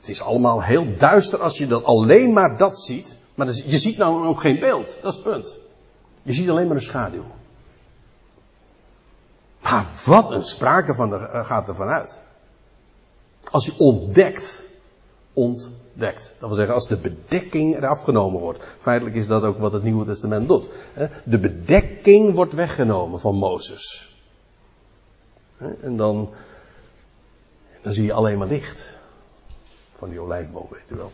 [0.06, 3.18] het is allemaal heel duister als je dat alleen maar dat ziet.
[3.34, 4.98] Maar je ziet nou ook geen beeld.
[5.02, 5.58] Dat is het punt.
[6.22, 7.24] Je ziet alleen maar een schaduw.
[9.60, 12.20] Maar wat een sprake van er, eh, gaat er vanuit.
[13.50, 14.68] Als je ontdekt,
[15.32, 16.34] ontdekt.
[16.38, 18.64] Dat wil zeggen, als de bedekking eraf genomen wordt.
[18.78, 20.68] Feitelijk is dat ook wat het Nieuwe Testament doet.
[21.24, 24.16] De bedekking wordt weggenomen van Mozes.
[25.80, 26.30] En dan,
[27.82, 28.93] dan zie je alleen maar licht
[29.96, 31.12] van die olijfboom, weet u wel.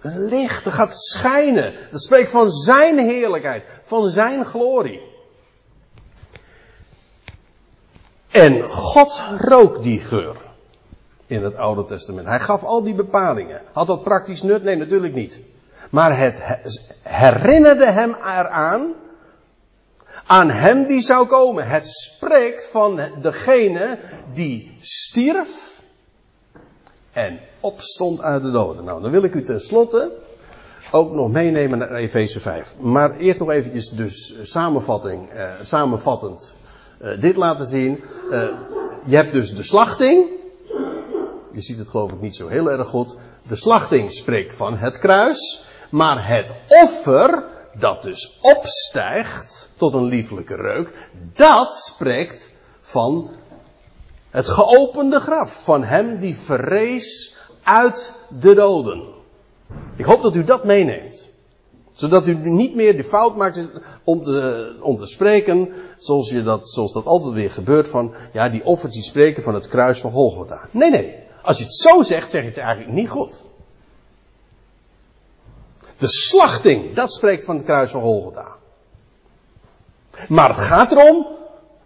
[0.00, 1.74] Een licht, dat gaat schijnen.
[1.90, 5.00] Dat spreekt van zijn heerlijkheid, van zijn glorie.
[8.30, 10.36] En God rook die geur
[11.26, 12.26] in het Oude Testament.
[12.26, 13.62] Hij gaf al die bepalingen.
[13.72, 14.62] Had dat praktisch nut?
[14.62, 15.40] Nee, natuurlijk niet.
[15.90, 16.42] Maar het
[17.02, 18.94] herinnerde hem eraan,
[20.26, 21.68] aan hem die zou komen.
[21.68, 23.98] Het spreekt van degene
[24.32, 25.75] die stierf
[27.16, 28.84] en opstond uit de doden.
[28.84, 30.12] Nou, dan wil ik u tenslotte
[30.90, 32.74] ook nog meenemen naar Efeze 5.
[32.78, 36.56] Maar eerst nog eventjes dus samenvatting, eh, samenvattend
[37.00, 38.04] uh, dit laten zien.
[38.30, 38.48] Uh,
[39.06, 40.24] je hebt dus de slachting.
[41.52, 43.16] Je ziet het geloof ik niet zo heel erg goed.
[43.48, 45.64] De slachting spreekt van het kruis.
[45.90, 47.44] Maar het offer,
[47.78, 53.30] dat dus opstijgt tot een lieflijke reuk, dat spreekt van
[54.36, 55.64] het geopende graf.
[55.64, 59.02] Van hem die verrees uit de doden.
[59.96, 61.30] Ik hoop dat u dat meeneemt.
[61.92, 63.68] Zodat u niet meer de fout maakt
[64.04, 68.48] om te, om te spreken zoals, je dat, zoals dat altijd weer gebeurt van, ja,
[68.48, 70.68] die offers die spreken van het kruis van Golgotha.
[70.70, 71.14] Nee, nee.
[71.42, 73.44] Als je het zo zegt, zeg je het eigenlijk niet goed.
[75.98, 78.56] De slachting, dat spreekt van het kruis van Golgotha.
[80.28, 81.35] Maar het gaat erom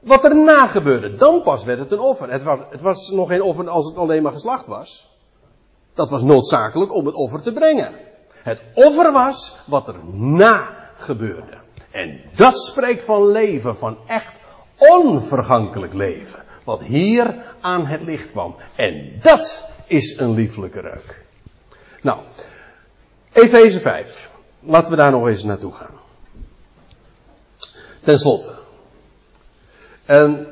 [0.00, 1.14] wat er na gebeurde.
[1.14, 2.30] Dan pas werd het een offer.
[2.30, 5.08] Het was, het was nog geen offer als het alleen maar geslacht was.
[5.94, 7.94] Dat was noodzakelijk om het offer te brengen.
[8.42, 11.58] Het offer was wat er na gebeurde.
[11.90, 14.40] En dat spreekt van leven, van echt
[14.76, 16.44] onvergankelijk leven.
[16.64, 18.56] Wat hier aan het licht kwam.
[18.76, 21.24] En dat is een lieflijke reuk.
[22.02, 22.20] Nou,
[23.32, 24.30] Efeze 5.
[24.60, 25.94] Laten we daar nog eens naartoe gaan.
[28.00, 28.54] Ten slotte.
[30.10, 30.46] En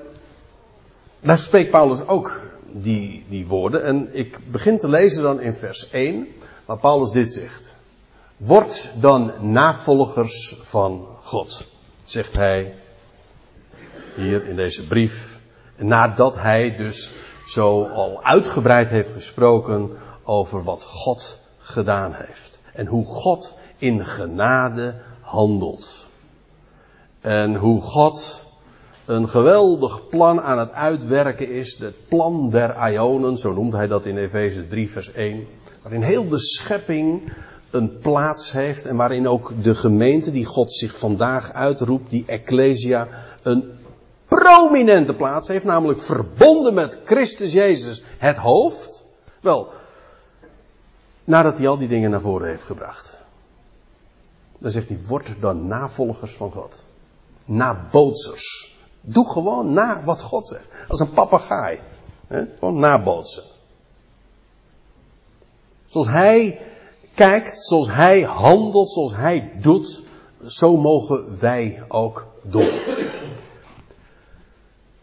[1.21, 2.41] daar spreekt Paulus ook
[2.73, 3.85] die, die woorden.
[3.85, 6.29] En ik begin te lezen dan in vers 1,
[6.65, 7.77] waar Paulus dit zegt.
[8.37, 11.69] Word dan navolgers van God,
[12.05, 12.75] zegt hij
[14.17, 15.41] hier in deze brief.
[15.77, 17.13] Nadat hij dus
[17.47, 19.91] zo al uitgebreid heeft gesproken
[20.25, 22.61] over wat God gedaan heeft.
[22.73, 26.09] En hoe God in genade handelt.
[27.21, 28.47] En hoe God
[29.09, 31.79] een geweldig plan aan het uitwerken is.
[31.79, 35.47] Het plan der Ionen, zo noemt hij dat in Efeze 3 vers 1.
[35.83, 37.33] Waarin heel de schepping
[37.71, 43.09] een plaats heeft en waarin ook de gemeente die God zich vandaag uitroept, die Ecclesia,
[43.43, 43.73] een
[44.27, 49.05] prominente plaats heeft, namelijk verbonden met Christus Jezus, het hoofd.
[49.41, 49.69] Wel,
[51.25, 53.25] nadat hij al die dingen naar voren heeft gebracht.
[54.59, 56.85] Dan zegt hij, word dan navolgers van God.
[57.45, 58.77] Nabootsers.
[59.11, 60.69] Doe gewoon na wat God zegt.
[60.89, 61.81] Als een papegaai.
[62.29, 63.43] Gewoon nabootsen.
[65.87, 66.61] Zoals hij
[67.15, 70.05] kijkt, zoals hij handelt, zoals hij doet,
[70.47, 72.71] zo mogen wij ook doen.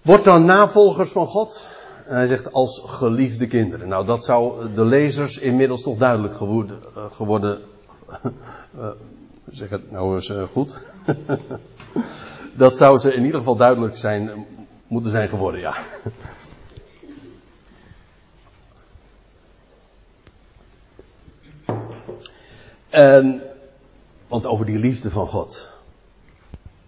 [0.02, 1.68] Word dan navolgers van God.
[2.08, 3.88] En hij zegt als geliefde kinderen.
[3.88, 6.80] Nou, dat zou de lezers inmiddels toch duidelijk geworden.
[6.98, 7.60] Uh, geworden
[8.78, 8.88] uh,
[9.52, 10.78] zeg het nou eens uh, goed.
[12.58, 14.46] dat zou ze in ieder geval duidelijk zijn,
[14.88, 15.76] moeten zijn geworden, ja.
[22.90, 23.42] En,
[24.28, 25.72] want over die liefde van God.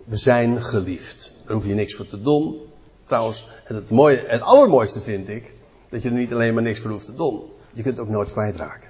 [0.03, 1.33] We zijn geliefd.
[1.45, 2.61] Daar hoef je niks voor te doen.
[3.03, 5.53] Trouwens, het, mooie, het allermooiste vind ik,
[5.89, 7.43] dat je er niet alleen maar niks voor hoeft te doen.
[7.73, 8.89] Je kunt ook nooit kwijtraken.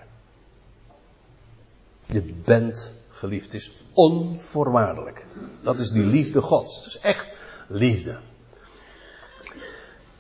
[2.06, 3.54] Je bent geliefd.
[3.54, 5.26] Is onvoorwaardelijk.
[5.62, 6.76] Dat is die liefde Gods.
[6.76, 7.32] Het is echt
[7.68, 8.18] liefde.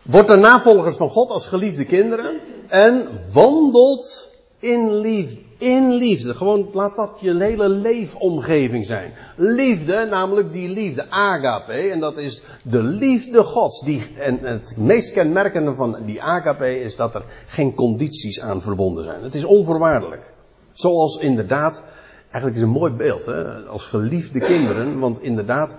[0.02, 4.30] Wordt er navolgers van God als geliefde kinderen en wandelt
[4.60, 5.46] in liefde.
[5.58, 6.34] In liefde.
[6.34, 9.14] Gewoon laat dat je hele leefomgeving zijn.
[9.36, 11.74] Liefde, namelijk die liefde, agape.
[11.74, 13.82] En dat is de liefde Gods.
[13.82, 19.04] Die, en het meest kenmerkende van die agape is dat er geen condities aan verbonden
[19.04, 19.24] zijn.
[19.24, 20.34] Het is onvoorwaardelijk.
[20.74, 21.84] Zoals inderdaad
[22.30, 23.56] Eigenlijk is een mooi beeld, hè?
[23.56, 25.00] als geliefde kinderen.
[25.00, 25.76] Want inderdaad,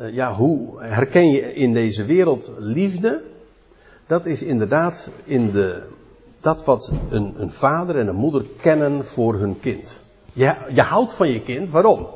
[0.00, 3.22] uh, ja, hoe herken je in deze wereld liefde?
[4.06, 5.88] Dat is inderdaad in de,
[6.40, 10.02] dat wat een, een vader en een moeder kennen voor hun kind.
[10.32, 12.06] Je, je houdt van je kind, waarom?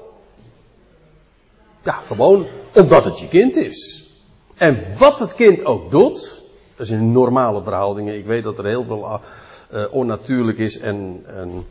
[1.83, 4.11] Ja, gewoon omdat het je kind is.
[4.57, 6.45] En wat het kind ook doet,
[6.77, 8.17] dat is in normale verhoudingen.
[8.17, 9.21] Ik weet dat er heel veel
[9.75, 11.67] uh, onnatuurlijk is en, en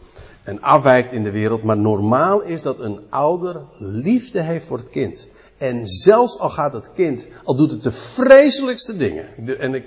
[0.50, 1.64] en afwijkt in de wereld.
[1.64, 5.30] Maar normaal is dat een ouder liefde heeft voor het kind.
[5.58, 9.26] En zelfs al gaat het kind, al doet het de vreselijkste dingen.
[9.60, 9.86] En ik,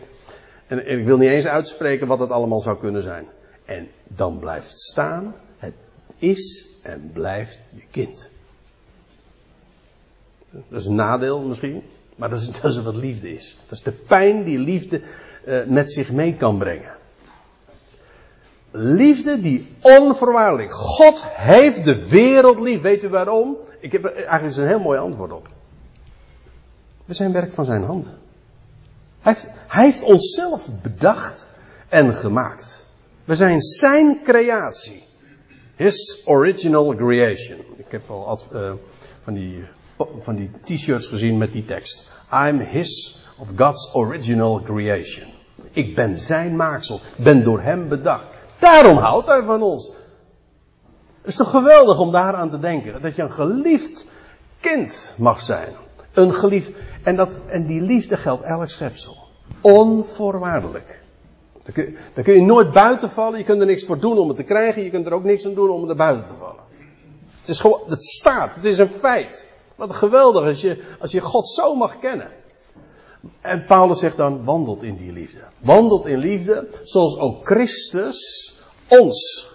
[0.66, 3.26] en, ik wil niet eens uitspreken wat het allemaal zou kunnen zijn.
[3.64, 5.74] En dan blijft staan, het
[6.18, 8.30] is en blijft je kind.
[10.50, 11.82] Dat is een nadeel misschien,
[12.16, 13.58] maar dat is, dat wat liefde is.
[13.62, 15.02] Dat is de pijn die liefde
[15.46, 17.00] uh, met zich mee kan brengen
[18.72, 20.72] liefde die onvoorwaardelijk.
[20.72, 22.80] God heeft de wereld lief.
[22.80, 23.56] Weet u waarom?
[23.80, 25.48] Ik heb eigenlijk een heel mooi antwoord op.
[27.04, 28.18] We zijn werk van zijn handen.
[29.20, 29.36] Hij
[29.68, 31.48] heeft, onszelf bedacht
[31.88, 32.86] en gemaakt.
[33.24, 35.02] We zijn zijn creatie.
[35.76, 37.58] His original creation.
[37.76, 38.72] Ik heb al uh,
[39.20, 39.64] van die
[40.20, 42.08] van die t-shirts gezien met die tekst.
[42.30, 45.28] I'm his of God's original creation.
[45.70, 47.00] Ik ben zijn maaksel.
[47.16, 48.26] Ben door hem bedacht.
[48.62, 49.92] Daarom houdt hij van ons.
[51.20, 53.02] Het is toch geweldig om daaraan te denken.
[53.02, 54.06] Dat je een geliefd
[54.60, 55.74] kind mag zijn.
[56.12, 56.72] Een geliefd.
[57.02, 59.16] En, dat, en die liefde geldt elk schepsel.
[59.60, 61.02] Onvoorwaardelijk.
[61.62, 63.38] Daar kun, je, kun je nooit buiten vallen.
[63.38, 64.82] Je kunt er niks voor doen om het te krijgen.
[64.82, 66.62] Je kunt er ook niks aan doen om er buiten te vallen.
[67.40, 68.54] Het is gewoon, het staat.
[68.54, 69.46] Het is een feit.
[69.76, 72.30] Wat geweldig als je, als je God zo mag kennen.
[73.40, 75.40] En Paulus zegt dan, wandelt in die liefde.
[75.60, 78.51] Wandelt in liefde, zoals ook Christus
[78.98, 79.50] ons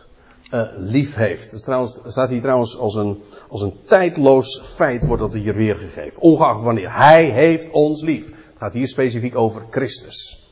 [0.51, 1.51] uh, lief heeft.
[1.51, 6.21] Dat trouwens, staat hier trouwens als een, als een tijdloos feit wordt dat hier weergegeven.
[6.21, 6.95] Ongeacht wanneer.
[6.95, 8.25] Hij heeft ons lief.
[8.25, 10.47] Het gaat hier specifiek over Christus.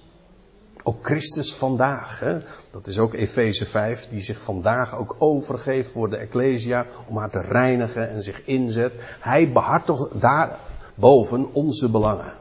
[0.83, 2.19] Ook Christus vandaag.
[2.19, 2.37] Hè?
[2.71, 6.85] Dat is ook Efeze 5, die zich vandaag ook overgeeft voor de Ecclesia.
[7.07, 8.93] Om haar te reinigen en zich inzet.
[9.19, 12.33] Hij behartigt daarboven onze belangen.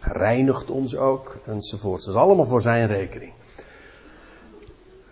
[0.00, 2.04] Reinigt ons ook enzovoort.
[2.04, 3.32] Dat is allemaal voor zijn rekening.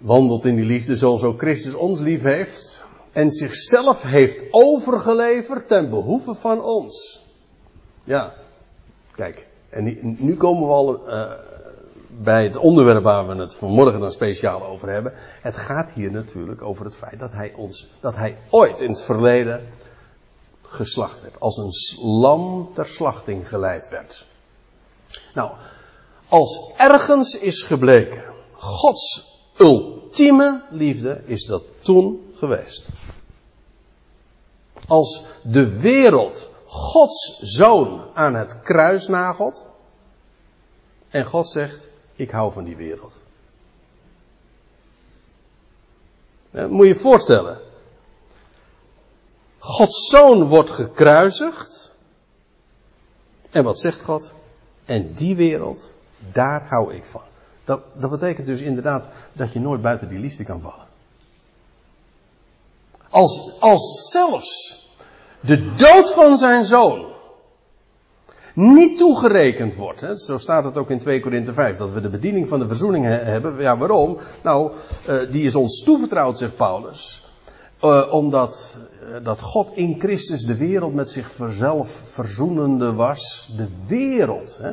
[0.02, 2.84] Wandelt in die liefde zoals ook Christus ons lief heeft.
[3.12, 7.26] En zichzelf heeft overgeleverd ten behoeve van ons.
[8.04, 8.34] Ja,
[9.14, 9.46] kijk.
[9.68, 11.32] En nu komen we al uh,
[12.08, 15.12] bij het onderwerp waar we het vanmorgen dan speciaal over hebben.
[15.40, 19.02] Het gaat hier natuurlijk over het feit dat hij ons, dat hij ooit in het
[19.02, 19.66] verleden
[20.62, 21.40] geslacht werd.
[21.40, 21.72] Als een
[22.06, 24.26] lam ter slachting geleid werd.
[25.34, 25.50] Nou,
[26.28, 28.22] als ergens is gebleken
[28.52, 29.31] Gods
[29.62, 32.88] ultieme liefde is dat toen geweest.
[34.86, 39.64] Als de wereld Gods zoon aan het kruis nagelt
[41.08, 43.16] en God zegt, ik hou van die wereld.
[46.50, 47.60] moet je je voorstellen.
[49.58, 51.94] Gods zoon wordt gekruisigd.
[53.50, 54.34] En wat zegt God?
[54.84, 55.92] En die wereld,
[56.32, 57.31] daar hou ik van.
[57.64, 60.86] Dat, dat betekent dus inderdaad dat je nooit buiten die liefde kan vallen.
[63.10, 64.80] Als, als zelfs
[65.40, 67.12] de dood van zijn zoon
[68.54, 70.00] niet toegerekend wordt.
[70.00, 70.16] Hè?
[70.16, 73.04] Zo staat het ook in 2 Korinthe 5, dat we de bediening van de verzoening
[73.04, 73.60] hebben.
[73.60, 74.18] Ja, waarom?
[74.42, 74.72] Nou,
[75.08, 77.26] uh, die is ons toevertrouwd, zegt Paulus.
[77.82, 83.52] Uh, omdat uh, dat God in Christus de wereld met zichzelf verzoenende was.
[83.56, 84.58] De wereld.
[84.60, 84.72] Hè?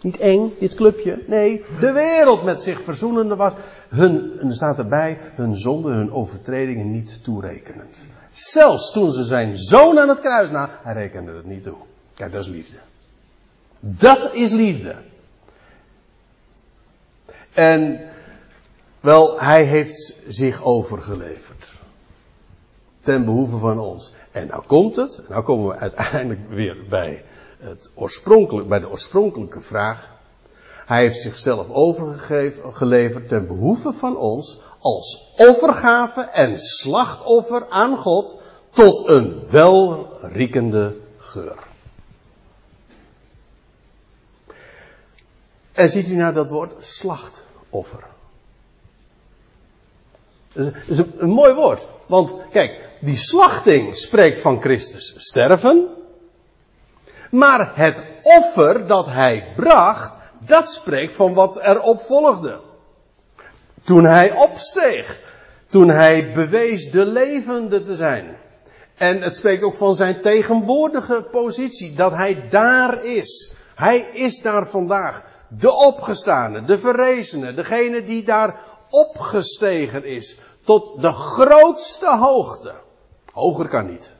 [0.00, 1.24] Niet eng, dit clubje.
[1.26, 3.52] Nee, de wereld met zich verzoenende was.
[3.88, 7.98] Hun, en er staat erbij, hun zonde, hun overtredingen niet toerekenend.
[8.32, 11.76] Zelfs toen ze zijn zoon aan het kruis na, hij rekende het niet toe.
[12.14, 12.76] Kijk, dat is liefde.
[13.80, 14.94] Dat is liefde.
[17.52, 18.00] En,
[19.00, 21.72] wel, hij heeft zich overgeleverd.
[23.00, 24.14] Ten behoeve van ons.
[24.30, 27.24] En nou komt het, nou komen we uiteindelijk weer bij
[27.58, 30.16] het oorspronkelijk, bij de oorspronkelijke vraag.
[30.86, 38.36] Hij heeft zichzelf overgeleverd ten behoeve van ons als offergave en slachtoffer aan God
[38.70, 41.58] tot een welriekende geur.
[45.72, 48.04] En ziet u nou dat woord slachtoffer.
[50.52, 51.86] Dat is een mooi woord.
[52.06, 55.88] Want kijk, die slachting spreekt van Christus sterven.
[57.30, 62.60] Maar het offer dat hij bracht, dat spreekt van wat erop volgde.
[63.84, 65.20] Toen hij opsteeg.
[65.66, 68.36] Toen hij bewees de levende te zijn.
[68.96, 71.94] En het spreekt ook van zijn tegenwoordige positie.
[71.94, 73.52] Dat hij daar is.
[73.74, 75.24] Hij is daar vandaag.
[75.48, 78.60] De opgestane, de verrezene, degene die daar
[78.90, 80.40] opgestegen is.
[80.64, 82.74] Tot de grootste hoogte.
[83.32, 84.14] Hoger kan niet.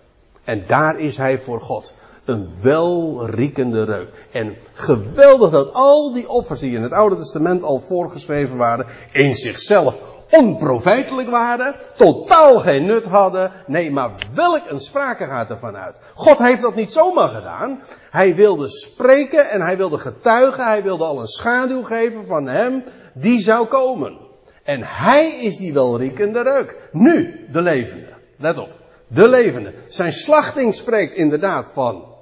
[0.44, 1.94] En daar is hij voor God
[2.28, 4.08] een welriekende reuk.
[4.32, 9.36] En geweldig dat al die offers die in het Oude Testament al voorgeschreven waren, in
[9.36, 13.52] zichzelf onprofijtelijk waren, totaal geen nut hadden.
[13.66, 16.00] Nee, maar welk een sprake gaat ervan uit.
[16.14, 17.82] God heeft dat niet zomaar gedaan.
[18.10, 22.84] Hij wilde spreken en hij wilde getuigen, hij wilde al een schaduw geven van hem
[23.14, 24.18] die zou komen.
[24.64, 26.88] En hij is die welriekende reuk.
[26.92, 28.14] Nu, de levende.
[28.36, 28.68] Let op.
[29.06, 29.74] De levende.
[29.88, 32.16] Zijn slachting spreekt inderdaad van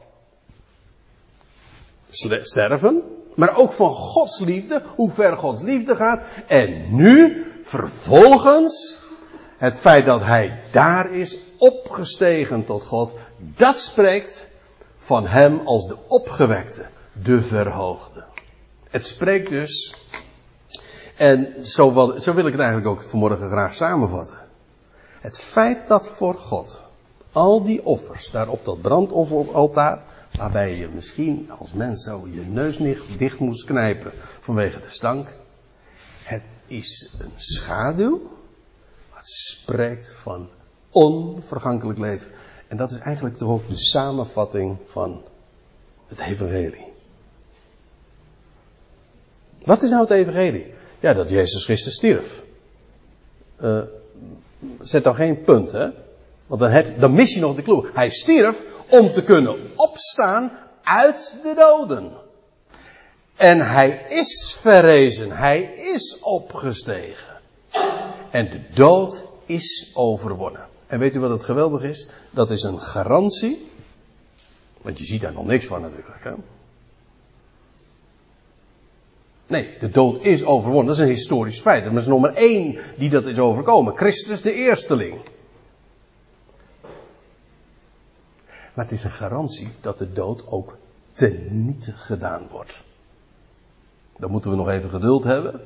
[2.43, 3.03] sterven,
[3.35, 6.21] maar ook van Gods liefde, hoe ver Gods liefde gaat.
[6.47, 8.99] En nu, vervolgens,
[9.57, 14.51] het feit dat hij daar is, opgestegen tot God, dat spreekt
[14.97, 18.25] van hem als de opgewekte, de verhoogde.
[18.89, 19.97] Het spreekt dus,
[21.17, 24.37] en zo wil, zo wil ik het eigenlijk ook vanmorgen graag samenvatten.
[25.21, 26.87] Het feit dat voor God
[27.37, 30.03] Al die offers daar op dat brandofferaltaar,
[30.33, 32.79] waarbij je misschien als mens zo je neus
[33.17, 35.35] dicht moest knijpen vanwege de stank.
[36.23, 38.21] Het is een schaduw,
[39.15, 40.49] wat spreekt van
[40.91, 42.31] onvergankelijk leven.
[42.69, 45.23] En dat is eigenlijk toch ook de samenvatting van
[46.07, 46.87] het evangelie.
[49.65, 50.75] Wat is nou het evangelie?
[51.01, 52.43] Ja, dat Jezus Christus stierf.
[53.61, 53.83] Uh,
[54.81, 55.89] zet dan geen punt, hè?
[56.47, 57.91] Want dan, heb, dan mis je nog de clue.
[57.93, 62.13] Hij stierf om te kunnen opstaan uit de doden.
[63.37, 65.31] En hij is verrezen.
[65.31, 67.41] Hij is opgestegen.
[68.31, 70.69] En de dood is overwonnen.
[70.87, 72.09] En weet u wat het geweldig is?
[72.31, 73.71] Dat is een garantie.
[74.83, 76.25] Want je ziet daar nog niks van natuurlijk.
[76.25, 76.33] Hè?
[79.47, 80.87] Nee, de dood is overwonnen.
[80.87, 81.87] Dat is een historisch feit.
[81.87, 83.97] Er is nog maar één die dat is overkomen.
[83.97, 85.21] Christus de eersteling.
[88.77, 90.77] Maar het is een garantie dat de dood ook
[91.13, 92.85] teniet gedaan wordt.
[94.17, 95.61] Dan moeten we nog even geduld hebben.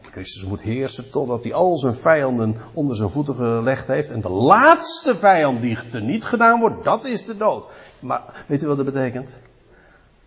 [0.00, 4.08] Christus moet heersen totdat hij al zijn vijanden onder zijn voeten gelegd heeft.
[4.08, 7.66] En de laatste vijand die teniet gedaan wordt, dat is de dood.
[8.00, 9.36] Maar weet u wat dat betekent?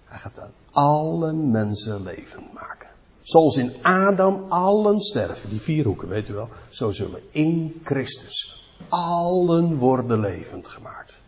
[0.05, 2.87] Hij gaat aan alle mensen levend maken.
[3.21, 6.49] Zoals in Adam allen sterven, die vier hoeken, weet u wel.
[6.69, 11.21] Zo zullen in Christus allen worden levend gemaakt.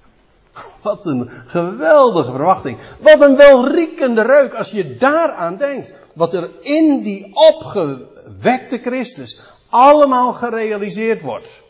[0.82, 2.78] Wat een geweldige verwachting.
[3.00, 5.94] Wat een welriekende reuk als je daaraan denkt.
[6.16, 11.62] Wat er in die opgewekte Christus allemaal gerealiseerd wordt.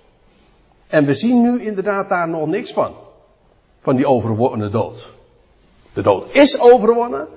[0.88, 2.96] En we zien nu inderdaad daar nog niks van.
[3.80, 5.10] Van die overwonnen dood.
[5.94, 7.28] De dood is overwonnen.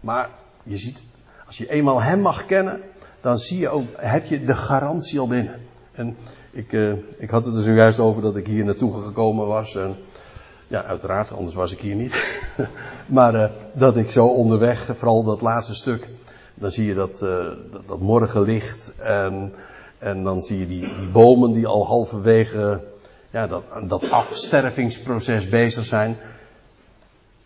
[0.00, 0.30] Maar
[0.62, 1.02] je ziet,
[1.46, 2.82] als je eenmaal hem mag kennen,
[3.20, 5.67] dan zie je ook, heb je de garantie al binnen.
[5.98, 6.16] En
[6.50, 9.76] ik, uh, ik had het er zojuist over dat ik hier naartoe gekomen was.
[9.76, 9.96] En,
[10.66, 12.42] ja, uiteraard, anders was ik hier niet.
[13.06, 16.08] maar uh, dat ik zo onderweg, vooral dat laatste stuk,
[16.54, 17.46] dan zie je dat, uh,
[17.86, 18.92] dat, morgenlicht.
[18.98, 19.52] En,
[19.98, 22.80] en dan zie je die, die bomen die al halverwege
[23.30, 26.16] ja, dat, dat afstervingsproces bezig zijn.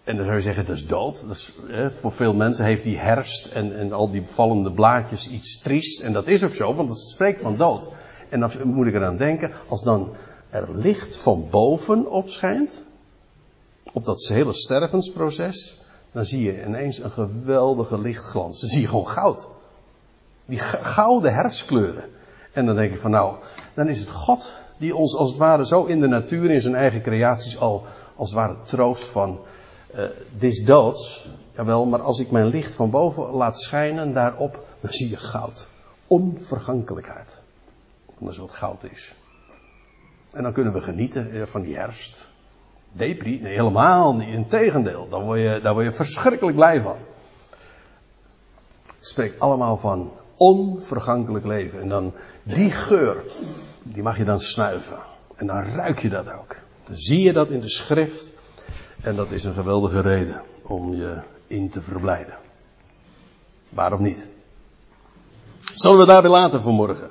[0.05, 1.25] En dan zou je zeggen, dat is dood.
[1.27, 5.59] Dat is, voor veel mensen heeft die herfst en, en al die vallende blaadjes iets
[5.59, 6.01] triest.
[6.01, 7.91] En dat is ook zo, want het spreekt van dood.
[8.33, 10.13] En dan moet ik eraan denken, als dan
[10.51, 12.85] er licht van boven opschijnt,
[13.93, 18.61] op dat hele stervensproces, dan zie je ineens een geweldige lichtglans.
[18.61, 19.49] Dan zie je gewoon goud.
[20.45, 22.05] Die gouden herfstkleuren.
[22.53, 23.37] En dan denk ik van nou,
[23.75, 26.75] dan is het God die ons als het ware zo in de natuur, in zijn
[26.75, 27.85] eigen creaties al
[28.17, 29.41] als het ware troost van,
[29.95, 30.05] uh,
[30.39, 31.29] is doods.
[31.55, 35.69] Jawel, maar als ik mijn licht van boven laat schijnen daarop, dan zie je goud.
[36.07, 37.42] Onvergankelijkheid.
[38.25, 39.15] Dat is wat goud is.
[40.31, 42.31] En dan kunnen we genieten eh, van die herfst.
[42.93, 43.41] Depri?
[43.41, 44.29] Nee, helemaal niet.
[44.29, 46.97] Integendeel, daar word je, daar word je verschrikkelijk blij van.
[48.87, 51.81] Het spreekt allemaal van onvergankelijk leven.
[51.81, 53.25] En dan die geur,
[53.83, 54.99] die mag je dan snuiven.
[55.37, 56.57] En dan ruik je dat ook.
[56.85, 58.33] Dan zie je dat in de schrift.
[59.03, 62.37] En dat is een geweldige reden om je in te verblijden.
[63.69, 64.29] Waar of niet?
[65.75, 67.11] Zullen we daarbij laten vanmorgen?